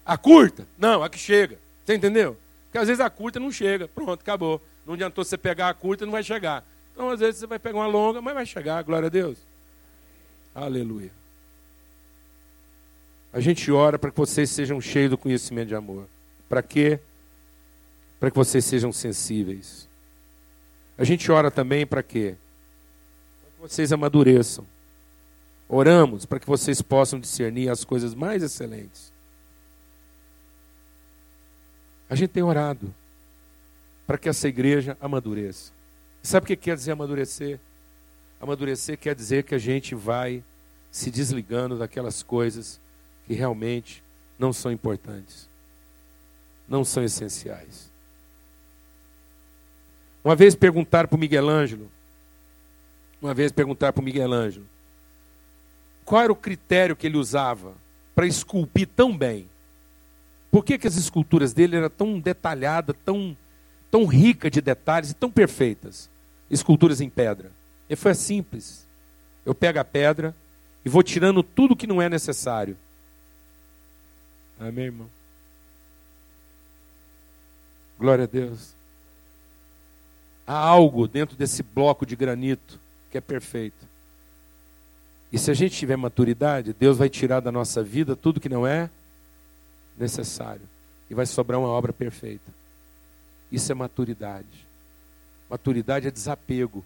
A 0.05 0.17
curta? 0.17 0.65
Não, 0.77 1.03
a 1.03 1.09
que 1.09 1.19
chega. 1.19 1.59
Você 1.85 1.93
entendeu? 1.93 2.37
Porque 2.65 2.77
às 2.77 2.87
vezes 2.87 3.01
a 3.01 3.09
curta 3.09 3.39
não 3.39 3.51
chega, 3.51 3.87
pronto, 3.87 4.21
acabou. 4.21 4.61
Não 4.85 4.93
adiantou 4.93 5.23
você 5.23 5.37
pegar 5.37 5.69
a 5.69 5.73
curta, 5.73 6.05
não 6.05 6.11
vai 6.11 6.23
chegar. 6.23 6.65
Então, 6.93 7.09
às 7.09 7.19
vezes, 7.19 7.39
você 7.39 7.47
vai 7.47 7.59
pegar 7.59 7.79
uma 7.79 7.87
longa, 7.87 8.21
mas 8.21 8.33
vai 8.33 8.45
chegar, 8.45 8.83
glória 8.83 9.07
a 9.07 9.09
Deus. 9.09 9.37
Aleluia. 10.53 11.11
A 13.31 13.39
gente 13.39 13.71
ora 13.71 13.97
para 13.97 14.11
que 14.11 14.17
vocês 14.17 14.49
sejam 14.49 14.79
cheios 14.79 15.09
do 15.09 15.17
conhecimento 15.17 15.69
de 15.69 15.75
amor. 15.75 16.07
Para 16.47 16.61
quê? 16.61 16.99
Para 18.19 18.29
que 18.29 18.37
vocês 18.37 18.63
sejam 18.63 18.91
sensíveis. 18.91 19.89
A 20.95 21.03
gente 21.03 21.31
ora 21.31 21.49
também 21.49 21.85
para 21.85 22.03
quê? 22.03 22.35
Vocês 23.63 23.93
amadureçam. 23.93 24.67
Oramos 25.69 26.25
para 26.25 26.37
que 26.37 26.45
vocês 26.45 26.81
possam 26.81 27.17
discernir 27.17 27.69
as 27.69 27.85
coisas 27.85 28.13
mais 28.13 28.43
excelentes. 28.43 29.13
A 32.09 32.15
gente 32.15 32.31
tem 32.31 32.43
orado 32.43 32.93
para 34.05 34.17
que 34.17 34.27
essa 34.27 34.49
igreja 34.49 34.97
amadureça. 34.99 35.71
sabe 36.21 36.43
o 36.43 36.47
que 36.47 36.57
quer 36.57 36.75
dizer 36.75 36.91
amadurecer? 36.91 37.57
Amadurecer 38.41 38.97
quer 38.97 39.15
dizer 39.15 39.43
que 39.43 39.55
a 39.55 39.59
gente 39.59 39.95
vai 39.95 40.43
se 40.91 41.09
desligando 41.09 41.79
daquelas 41.79 42.21
coisas 42.21 42.81
que 43.25 43.33
realmente 43.33 44.03
não 44.37 44.51
são 44.51 44.73
importantes, 44.73 45.49
não 46.67 46.83
são 46.83 47.01
essenciais. 47.01 47.89
Uma 50.21 50.35
vez 50.35 50.53
perguntaram 50.53 51.07
para 51.07 51.15
o 51.15 51.19
Miguel 51.19 51.47
Ângelo, 51.47 51.89
uma 53.23 53.33
vez 53.33 53.53
perguntaram 53.53 53.93
para 53.93 54.01
o 54.01 54.03
Miguel 54.03 54.33
Ângelo, 54.33 54.65
qual 56.03 56.23
era 56.23 56.31
o 56.31 56.35
critério 56.35 56.93
que 56.93 57.07
ele 57.07 57.15
usava 57.15 57.73
para 58.13 58.27
esculpir 58.27 58.85
tão 58.85 59.17
bem? 59.17 59.49
Por 60.51 60.63
que, 60.63 60.77
que 60.77 60.87
as 60.87 60.97
esculturas 60.97 61.53
dele 61.53 61.77
eram 61.77 61.89
tão 61.89 62.19
detalhadas, 62.19 62.95
tão, 63.05 63.35
tão 63.89 64.05
ricas 64.05 64.51
de 64.51 64.59
detalhes 64.59 65.11
e 65.11 65.13
tão 65.13 65.31
perfeitas? 65.31 66.09
Esculturas 66.51 66.99
em 66.99 67.09
pedra. 67.09 67.49
E 67.89 67.95
foi 67.95 68.13
simples. 68.13 68.85
Eu 69.45 69.55
pego 69.55 69.79
a 69.79 69.85
pedra 69.85 70.35
e 70.83 70.89
vou 70.89 71.01
tirando 71.01 71.41
tudo 71.41 71.77
que 71.77 71.87
não 71.87 72.01
é 72.01 72.09
necessário. 72.09 72.77
Amém, 74.59 74.85
irmão? 74.85 75.09
Glória 77.97 78.25
a 78.25 78.27
Deus. 78.27 78.75
Há 80.45 80.57
algo 80.57 81.07
dentro 81.07 81.37
desse 81.37 81.63
bloco 81.63 82.05
de 82.05 82.17
granito 82.17 82.82
que 83.13 83.17
é 83.19 83.21
perfeito. 83.21 83.87
E 85.31 85.37
se 85.37 85.51
a 85.51 85.53
gente 85.53 85.77
tiver 85.77 85.95
maturidade, 85.95 86.73
Deus 86.73 86.97
vai 86.97 87.09
tirar 87.09 87.41
da 87.41 87.51
nossa 87.51 87.83
vida 87.83 88.15
tudo 88.15 88.39
que 88.39 88.49
não 88.49 88.65
é 88.65 88.89
necessário. 89.95 90.67
E 91.11 91.13
vai 91.13 91.27
sobrar 91.27 91.59
uma 91.59 91.69
obra 91.69 91.93
perfeita. 91.93 92.51
Isso 93.51 93.71
é 93.71 93.75
maturidade. 93.75 94.67
Maturidade 95.47 96.07
é 96.07 96.11
desapego. 96.11 96.83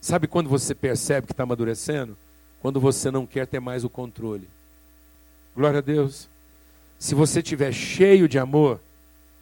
Sabe 0.00 0.28
quando 0.28 0.48
você 0.48 0.76
percebe 0.76 1.26
que 1.26 1.32
está 1.32 1.42
amadurecendo? 1.42 2.16
Quando 2.62 2.78
você 2.78 3.10
não 3.10 3.26
quer 3.26 3.48
ter 3.48 3.58
mais 3.58 3.82
o 3.82 3.90
controle. 3.90 4.48
Glória 5.56 5.78
a 5.78 5.82
Deus. 5.82 6.28
Se 7.00 7.16
você 7.16 7.40
estiver 7.40 7.72
cheio 7.72 8.28
de 8.28 8.38
amor, 8.38 8.80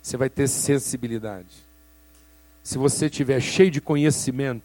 você 0.00 0.16
vai 0.16 0.30
ter 0.30 0.48
sensibilidade. 0.48 1.71
Se 2.62 2.78
você 2.78 3.06
estiver 3.06 3.40
cheio 3.40 3.70
de 3.70 3.80
conhecimento, 3.80 4.62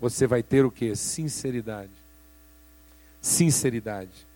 você 0.00 0.26
vai 0.26 0.42
ter 0.42 0.64
o 0.64 0.70
que? 0.70 0.94
Sinceridade. 0.96 1.92
Sinceridade. 3.20 4.26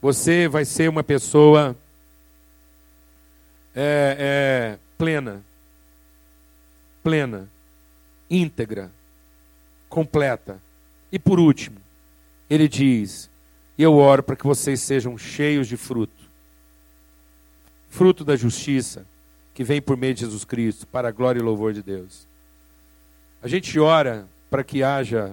Você 0.00 0.46
vai 0.46 0.64
ser 0.64 0.88
uma 0.88 1.02
pessoa 1.02 1.76
é, 3.74 4.16
é, 4.18 4.78
plena, 4.98 5.42
plena, 7.02 7.48
íntegra, 8.30 8.90
completa. 9.88 10.60
E 11.10 11.18
por 11.18 11.40
último, 11.40 11.78
ele 12.48 12.68
diz: 12.68 13.30
Eu 13.78 13.94
oro 13.94 14.22
para 14.22 14.36
que 14.36 14.46
vocês 14.46 14.80
sejam 14.80 15.16
cheios 15.16 15.66
de 15.66 15.76
fruto 15.76 16.24
fruto 17.94 18.24
da 18.24 18.34
justiça 18.34 19.06
que 19.54 19.62
vem 19.62 19.80
por 19.80 19.96
meio 19.96 20.12
de 20.12 20.20
Jesus 20.20 20.44
Cristo, 20.44 20.84
para 20.86 21.08
a 21.08 21.12
glória 21.12 21.38
e 21.38 21.42
louvor 21.42 21.72
de 21.72 21.82
Deus. 21.82 22.26
A 23.40 23.46
gente 23.46 23.78
ora 23.78 24.26
para 24.50 24.64
que 24.64 24.82
haja 24.82 25.32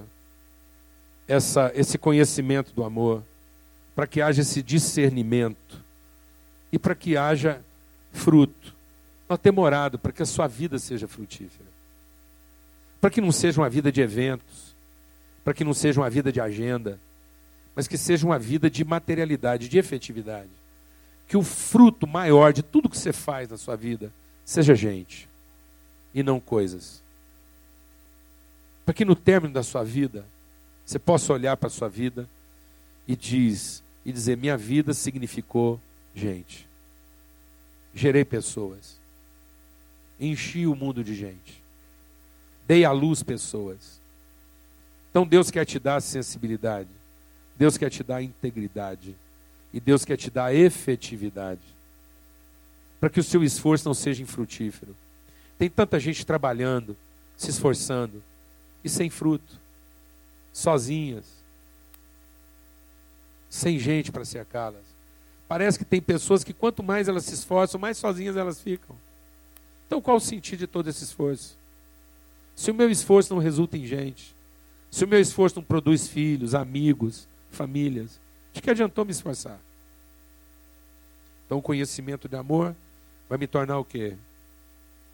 essa, 1.28 1.72
esse 1.74 1.98
conhecimento 1.98 2.72
do 2.72 2.84
amor, 2.84 3.24
para 3.96 4.06
que 4.06 4.22
haja 4.22 4.42
esse 4.42 4.62
discernimento 4.62 5.82
e 6.72 6.78
para 6.78 6.94
que 6.94 7.18
haja 7.18 7.62
fruto. 8.14 8.76
Nós 9.28 9.40
temos 9.40 9.64
orado 9.64 9.98
para 9.98 10.12
que 10.12 10.22
a 10.22 10.26
sua 10.26 10.46
vida 10.46 10.78
seja 10.78 11.08
frutífera, 11.08 11.70
para 13.00 13.10
que 13.10 13.22
não 13.22 13.32
seja 13.32 13.60
uma 13.60 13.70
vida 13.70 13.92
de 13.92 14.02
eventos, 14.02 14.76
para 15.44 15.54
que 15.54 15.64
não 15.64 15.74
seja 15.74 16.00
uma 16.00 16.10
vida 16.10 16.32
de 16.32 16.40
agenda, 16.40 17.00
mas 17.76 17.88
que 17.88 17.98
seja 17.98 18.26
uma 18.26 18.38
vida 18.38 18.70
de 18.70 18.86
materialidade, 18.86 19.68
de 19.68 19.80
efetividade 19.80 20.61
que 21.32 21.38
o 21.38 21.44
fruto 21.44 22.06
maior 22.06 22.52
de 22.52 22.62
tudo 22.62 22.90
que 22.90 22.98
você 22.98 23.14
faz 23.14 23.48
na 23.48 23.56
sua 23.56 23.78
vida 23.78 24.12
seja 24.44 24.76
gente 24.76 25.30
e 26.14 26.22
não 26.22 26.42
coisas. 26.42 27.02
Para 28.84 28.94
que 28.94 29.06
no 29.06 29.16
término 29.16 29.54
da 29.54 29.64
sua 29.64 29.82
vida 29.82 30.26
você 30.86 31.00
possa 31.00 31.32
olhar 31.32 31.56
para 31.56 31.68
a 31.68 31.70
sua 31.70 31.88
vida 31.88 32.28
e 33.08 33.16
diz 33.16 33.82
e 34.04 34.12
dizer 34.12 34.36
minha 34.36 34.58
vida 34.58 34.94
significou 34.94 35.80
gente. 36.14 36.68
Gerei 37.96 38.26
pessoas. 38.26 39.00
Enchi 40.20 40.68
o 40.68 40.76
mundo 40.76 41.02
de 41.02 41.16
gente. 41.16 41.64
Dei 42.68 42.84
à 42.84 42.92
luz 42.92 43.24
pessoas. 43.24 44.02
Então 45.10 45.26
Deus 45.26 45.50
quer 45.50 45.64
te 45.64 45.80
dar 45.80 46.02
sensibilidade. 46.02 46.90
Deus 47.56 47.78
quer 47.78 47.90
te 47.90 48.04
dar 48.04 48.22
integridade. 48.22 49.16
E 49.74 49.80
Deus 49.80 50.04
quer 50.06 50.18
te 50.18 50.30
dar 50.30 50.54
efetividade. 50.54 51.62
Para 53.00 53.10
que 53.10 53.20
o 53.20 53.24
seu 53.24 53.44
esforço 53.44 53.88
não 53.88 53.94
seja 53.94 54.22
infrutífero. 54.22 54.96
Tem 55.58 55.70
tanta 55.70 56.00
gente 56.00 56.26
trabalhando, 56.26 56.96
se 57.38 57.50
esforçando, 57.50 58.22
e 58.84 58.90
sem 58.90 59.10
fruto. 59.10 59.60
Sozinhas. 60.54 61.26
Sem 63.50 63.80
gente 63.80 64.12
para 64.12 64.26
cercá-las. 64.26 64.84
Parece 65.48 65.78
que 65.78 65.84
tem 65.84 66.02
pessoas 66.02 66.44
que 66.44 66.54
quanto 66.54 66.82
mais 66.82 67.10
elas 67.10 67.26
se 67.26 67.34
esforçam, 67.34 67.80
mais 67.80 67.98
sozinhas 67.98 68.38
elas 68.38 68.62
ficam. 68.62 68.96
Então 69.86 70.02
qual 70.02 70.16
o 70.16 70.22
sentido 70.22 70.60
de 70.60 70.68
todo 70.68 70.90
esse 70.90 71.04
esforço? 71.04 71.58
Se 72.56 72.72
o 72.72 72.74
meu 72.74 72.90
esforço 72.90 73.34
não 73.34 73.42
resulta 73.42 73.78
em 73.78 73.86
gente, 73.86 74.34
se 74.90 75.04
o 75.04 75.08
meu 75.08 75.20
esforço 75.20 75.58
não 75.58 75.64
produz 75.64 76.08
filhos, 76.08 76.56
amigos, 76.56 77.28
famílias, 77.50 78.18
de 78.54 78.62
que 78.62 78.70
adiantou 78.70 79.06
me 79.06 79.12
esforçar? 79.12 79.60
Então 81.46 81.58
o 81.58 81.62
conhecimento 81.62 82.28
de 82.28 82.36
amor 82.36 82.76
vai 83.28 83.38
me 83.38 83.48
tornar 83.48 83.78
o 83.78 83.86
quê? 83.86 84.16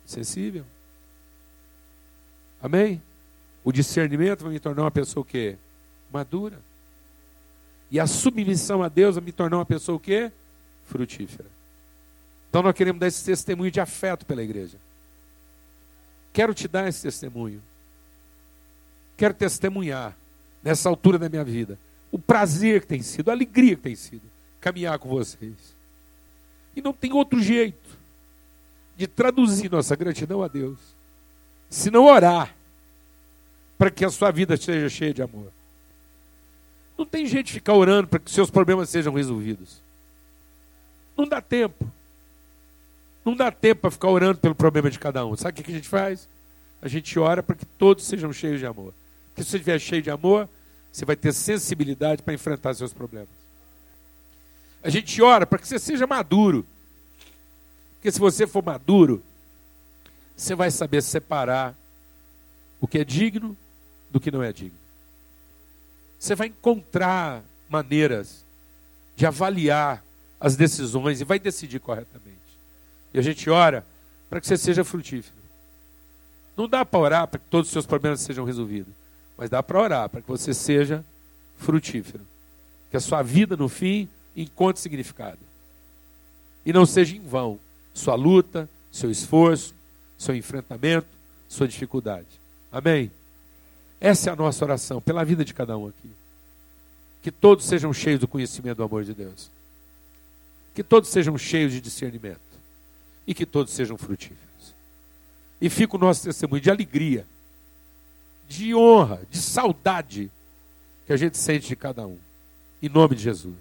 Sensível. 0.06 0.66
Amém? 2.62 3.02
O 3.64 3.72
discernimento 3.72 4.44
vai 4.44 4.54
me 4.54 4.60
tornar 4.60 4.84
uma 4.84 4.92
pessoa 4.92 5.22
o 5.22 5.26
quê? 5.26 5.58
Madura. 6.12 6.60
E 7.92 8.00
a 8.00 8.08
submissão 8.08 8.84
a 8.84 8.90
Deus 8.90 9.16
vai 9.16 9.24
me 9.24 9.32
tornar 9.32 9.58
uma 9.58 9.66
pessoa 9.66 9.98
o 9.98 10.00
quê? 10.00 10.32
Frutífera. 10.86 11.50
Então 12.50 12.64
nós 12.64 12.76
queremos 12.76 13.00
dar 13.00 13.08
esse 13.08 13.24
testemunho 13.24 13.72
de 13.72 13.80
afeto 13.80 14.26
pela 14.26 14.44
igreja. 14.44 14.78
Quero 16.34 16.54
te 16.54 16.68
dar 16.68 16.88
esse 16.88 17.02
testemunho. 17.02 17.62
Quero 19.16 19.34
testemunhar 19.34 20.16
nessa 20.64 20.90
altura 20.90 21.18
da 21.18 21.30
minha 21.30 21.44
vida 21.44 21.78
o 22.12 22.20
prazer 22.20 22.82
que 22.82 22.88
tem 22.88 23.02
sido, 23.02 23.30
a 23.30 23.34
alegria 23.34 23.76
que 23.76 23.82
tem 23.82 23.96
sido 23.96 24.24
caminhar 24.60 24.98
com 25.00 25.10
vocês. 25.10 25.76
E 26.76 26.82
não 26.82 26.94
tem 26.94 27.14
outro 27.14 27.42
jeito 27.42 27.98
de 28.96 29.08
traduzir 29.08 29.70
nossa 29.72 29.96
gratidão 29.96 30.42
a 30.42 30.48
Deus, 30.48 30.80
se 31.70 31.92
não 31.92 32.06
orar 32.06 32.56
para 33.78 33.92
que 33.92 34.04
a 34.04 34.10
sua 34.10 34.32
vida 34.32 34.58
seja 34.58 34.90
cheia 34.90 35.14
de 35.14 35.22
amor. 35.22 35.52
Não 36.98 37.06
tem 37.06 37.28
jeito 37.28 37.48
de 37.48 37.54
ficar 37.54 37.74
orando 37.74 38.08
para 38.08 38.20
que 38.20 38.32
seus 38.32 38.50
problemas 38.50 38.90
sejam 38.90 39.14
resolvidos. 39.14 39.82
Não 41.16 41.28
dá 41.28 41.40
tempo. 41.40 41.90
Não 43.24 43.36
dá 43.36 43.52
tempo 43.52 43.82
para 43.82 43.92
ficar 43.92 44.10
orando 44.10 44.40
pelo 44.40 44.56
problema 44.56 44.90
de 44.90 44.98
cada 44.98 45.24
um. 45.26 45.36
Sabe 45.36 45.60
o 45.60 45.64
que 45.64 45.72
a 45.72 45.76
gente 45.76 45.88
faz? 45.88 46.28
A 46.82 46.88
gente 46.88 47.20
ora 47.20 47.44
para 47.44 47.56
que 47.56 47.66
todos 47.66 48.06
sejam 48.06 48.34
cheios 48.34 48.60
de 48.60 48.66
amor. 48.66 48.94
Porque 49.28 49.44
se 49.44 49.52
você 49.52 49.58
estiver 49.58 49.80
cheio 49.80 50.02
de 50.02 50.10
amor, 50.10 50.50
você 50.98 51.06
vai 51.06 51.16
ter 51.16 51.32
sensibilidade 51.32 52.24
para 52.24 52.34
enfrentar 52.34 52.74
seus 52.74 52.92
problemas. 52.92 53.30
A 54.82 54.90
gente 54.90 55.22
ora 55.22 55.46
para 55.46 55.60
que 55.60 55.68
você 55.68 55.78
seja 55.78 56.08
maduro. 56.08 56.66
Porque 57.94 58.12
se 58.12 58.20
você 58.20 58.48
for 58.48 58.66
maduro, 58.66 59.24
você 60.36 60.56
vai 60.56 60.72
saber 60.72 61.04
separar 61.04 61.76
o 62.82 62.88
que 62.88 62.98
é 62.98 63.04
digno 63.04 63.56
do 64.10 64.20
que 64.20 64.32
não 64.32 64.42
é 64.42 64.52
digno. 64.52 64.80
Você 66.18 66.34
vai 66.34 66.48
encontrar 66.48 67.44
maneiras 67.70 68.44
de 69.16 69.28
avaliar 69.28 70.04
as 70.40 70.56
decisões 70.56 71.22
e 71.22 71.24
vai 71.24 71.38
decidir 71.38 71.80
corretamente. 71.80 72.58
E 73.14 73.20
a 73.20 73.22
gente 73.22 73.48
ora 73.52 73.86
para 74.32 74.42
que 74.42 74.48
você 74.48 74.58
seja 74.58 74.84
frutífero. 74.84 75.38
Não 76.56 76.68
dá 76.68 76.84
para 76.84 77.00
orar 77.00 77.28
para 77.28 77.40
que 77.40 77.46
todos 77.52 77.68
os 77.68 77.72
seus 77.72 77.86
problemas 77.86 78.22
sejam 78.22 78.46
resolvidos. 78.46 79.07
Mas 79.38 79.50
dá 79.50 79.62
para 79.62 79.80
orar 79.80 80.10
para 80.10 80.22
que 80.22 80.28
você 80.28 80.54
seja 80.54 81.06
frutífero. 81.58 82.26
Que 82.90 82.98
a 82.98 83.00
sua 83.00 83.22
vida, 83.22 83.56
no 83.56 83.70
fim, 83.70 84.10
encontre 84.36 84.82
significado. 84.82 85.40
E 86.66 86.74
não 86.74 86.86
seja 86.86 87.16
em 87.16 87.20
vão 87.20 87.60
sua 87.94 88.16
luta, 88.16 88.70
seu 88.92 89.10
esforço, 89.10 89.74
seu 90.18 90.36
enfrentamento, 90.36 91.08
sua 91.48 91.68
dificuldade. 91.68 92.28
Amém? 92.72 93.12
Essa 94.00 94.30
é 94.30 94.34
a 94.34 94.36
nossa 94.36 94.64
oração 94.64 95.02
pela 95.02 95.24
vida 95.24 95.44
de 95.44 95.54
cada 95.54 95.78
um 95.78 95.88
aqui. 95.88 96.10
Que 97.22 97.32
todos 97.32 97.66
sejam 97.66 97.92
cheios 97.94 98.20
do 98.20 98.28
conhecimento 98.28 98.78
do 98.78 98.84
amor 98.84 99.04
de 99.04 99.14
Deus. 99.14 99.50
Que 100.74 100.84
todos 100.84 101.10
sejam 101.10 101.38
cheios 101.38 101.74
de 101.74 101.82
discernimento. 101.82 102.40
E 103.26 103.34
que 103.34 103.46
todos 103.46 103.74
sejam 103.74 103.98
frutíferos. 103.98 104.76
E 105.60 105.70
fica 105.70 105.96
o 105.96 106.00
nosso 106.00 106.24
testemunho 106.24 106.62
de 106.62 106.70
alegria 106.70 107.26
de 108.48 108.74
honra, 108.74 109.22
de 109.30 109.38
saudade 109.38 110.32
que 111.06 111.14
a 111.14 111.18
gente 111.18 111.38
sente 111.38 111.68
de 111.68 111.76
cada 111.76 112.06
um. 112.06 112.18
Em 112.82 112.90
nome 112.90 113.16
de 113.16 113.24
Jesus. 113.24 113.56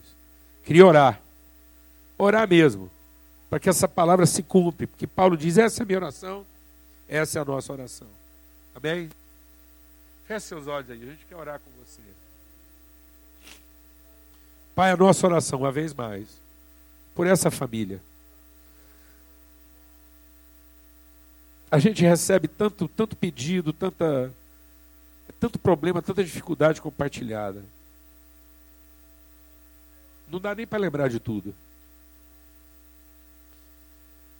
Queria 0.64 0.86
orar. 0.86 1.20
Orar 2.18 2.48
mesmo. 2.48 2.90
Para 3.48 3.60
que 3.60 3.68
essa 3.68 3.88
palavra 3.88 4.26
se 4.26 4.42
cumpra. 4.42 4.86
Porque 4.86 5.06
Paulo 5.06 5.36
diz: 5.36 5.56
essa 5.58 5.82
é 5.82 5.84
a 5.84 5.86
minha 5.86 5.98
oração, 5.98 6.44
essa 7.08 7.38
é 7.38 7.42
a 7.42 7.44
nossa 7.44 7.72
oração. 7.72 8.08
Amém? 8.74 9.08
Feche 10.26 10.46
seus 10.46 10.66
olhos 10.66 10.90
aí, 10.90 11.00
a 11.00 11.06
gente 11.06 11.24
quer 11.24 11.36
orar 11.36 11.60
com 11.60 11.70
você. 11.84 12.00
Pai, 14.74 14.90
a 14.90 14.96
nossa 14.96 15.26
oração, 15.26 15.60
uma 15.60 15.72
vez 15.72 15.94
mais, 15.94 16.26
por 17.14 17.26
essa 17.26 17.50
família. 17.50 18.00
A 21.70 21.78
gente 21.78 22.02
recebe 22.02 22.48
tanto, 22.48 22.88
tanto 22.88 23.16
pedido, 23.16 23.72
tanta 23.72 24.32
é 25.28 25.32
tanto 25.32 25.58
problema, 25.58 26.02
tanta 26.02 26.24
dificuldade 26.24 26.80
compartilhada. 26.80 27.64
Não 30.28 30.40
dá 30.40 30.54
nem 30.54 30.66
para 30.66 30.78
lembrar 30.78 31.08
de 31.08 31.20
tudo. 31.20 31.54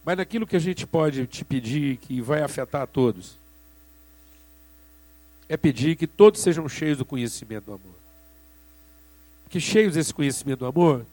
Mas 0.05 0.17
naquilo 0.17 0.47
que 0.47 0.57
a 0.57 0.61
gente 0.61 0.87
pode 0.87 1.27
te 1.27 1.45
pedir 1.45 1.97
que 1.97 2.21
vai 2.21 2.43
afetar 2.43 2.83
a 2.83 2.87
todos, 2.87 3.39
é 5.49 5.57
pedir 5.57 5.97
que 5.97 6.07
todos 6.07 6.41
sejam 6.41 6.69
cheios 6.69 6.99
do 6.99 7.05
conhecimento 7.05 7.65
do 7.67 7.73
amor. 7.73 7.95
Porque 9.45 9.61
cheios 9.61 9.95
desse 9.95 10.13
conhecimento 10.13 10.61
do 10.61 10.67
amor, 10.67 11.07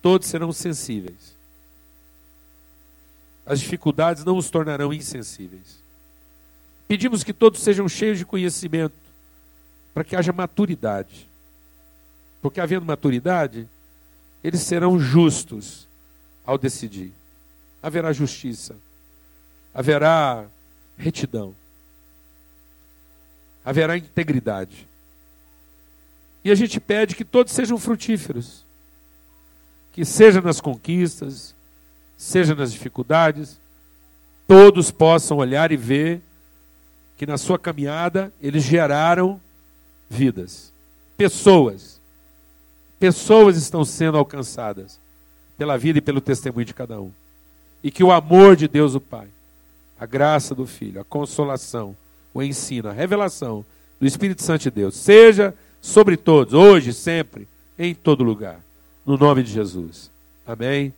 todos 0.00 0.28
serão 0.28 0.52
sensíveis. 0.52 1.34
As 3.46 3.60
dificuldades 3.60 4.24
não 4.24 4.38
os 4.38 4.50
tornarão 4.50 4.92
insensíveis. 4.92 5.82
Pedimos 6.88 7.22
que 7.22 7.32
todos 7.32 7.62
sejam 7.62 7.88
cheios 7.88 8.18
de 8.18 8.24
conhecimento, 8.24 8.94
para 9.94 10.02
que 10.02 10.16
haja 10.16 10.32
maturidade. 10.32 11.30
Porque 12.42 12.60
havendo 12.60 12.84
maturidade, 12.84 13.68
eles 14.42 14.60
serão 14.60 14.98
justos 14.98 15.88
ao 16.44 16.58
decidir. 16.58 17.12
Haverá 17.80 18.12
justiça, 18.12 18.76
haverá 19.72 20.46
retidão, 20.98 21.54
haverá 23.64 23.96
integridade. 23.96 24.88
E 26.42 26.50
a 26.50 26.54
gente 26.54 26.80
pede 26.80 27.14
que 27.14 27.24
todos 27.24 27.52
sejam 27.52 27.78
frutíferos, 27.78 28.66
que 29.92 30.04
seja 30.04 30.40
nas 30.40 30.60
conquistas, 30.60 31.54
seja 32.16 32.54
nas 32.54 32.72
dificuldades, 32.72 33.60
todos 34.46 34.90
possam 34.90 35.38
olhar 35.38 35.72
e 35.72 35.76
ver 35.76 36.20
que 37.16 37.26
na 37.26 37.38
sua 37.38 37.58
caminhada 37.58 38.32
eles 38.42 38.64
geraram 38.64 39.40
vidas, 40.08 40.72
pessoas. 41.16 42.00
Pessoas 42.98 43.56
estão 43.56 43.84
sendo 43.84 44.16
alcançadas 44.16 44.98
pela 45.58 45.76
vida 45.76 45.98
e 45.98 46.02
pelo 46.02 46.20
testemunho 46.20 46.64
de 46.64 46.74
cada 46.74 47.00
um. 47.00 47.10
E 47.82 47.90
que 47.90 48.02
o 48.02 48.12
amor 48.12 48.56
de 48.56 48.66
Deus, 48.66 48.94
o 48.94 49.00
Pai, 49.00 49.28
a 49.98 50.06
graça 50.06 50.54
do 50.54 50.66
Filho, 50.66 51.00
a 51.00 51.04
consolação, 51.04 51.96
o 52.32 52.42
ensino, 52.42 52.88
a 52.88 52.92
revelação 52.92 53.64
do 54.00 54.06
Espírito 54.06 54.42
Santo 54.42 54.62
de 54.62 54.70
Deus, 54.70 54.96
seja 54.96 55.54
sobre 55.80 56.16
todos, 56.16 56.54
hoje, 56.54 56.92
sempre, 56.92 57.46
em 57.78 57.94
todo 57.94 58.24
lugar. 58.24 58.60
No 59.04 59.16
nome 59.16 59.42
de 59.42 59.52
Jesus. 59.52 60.10
Amém. 60.46 60.92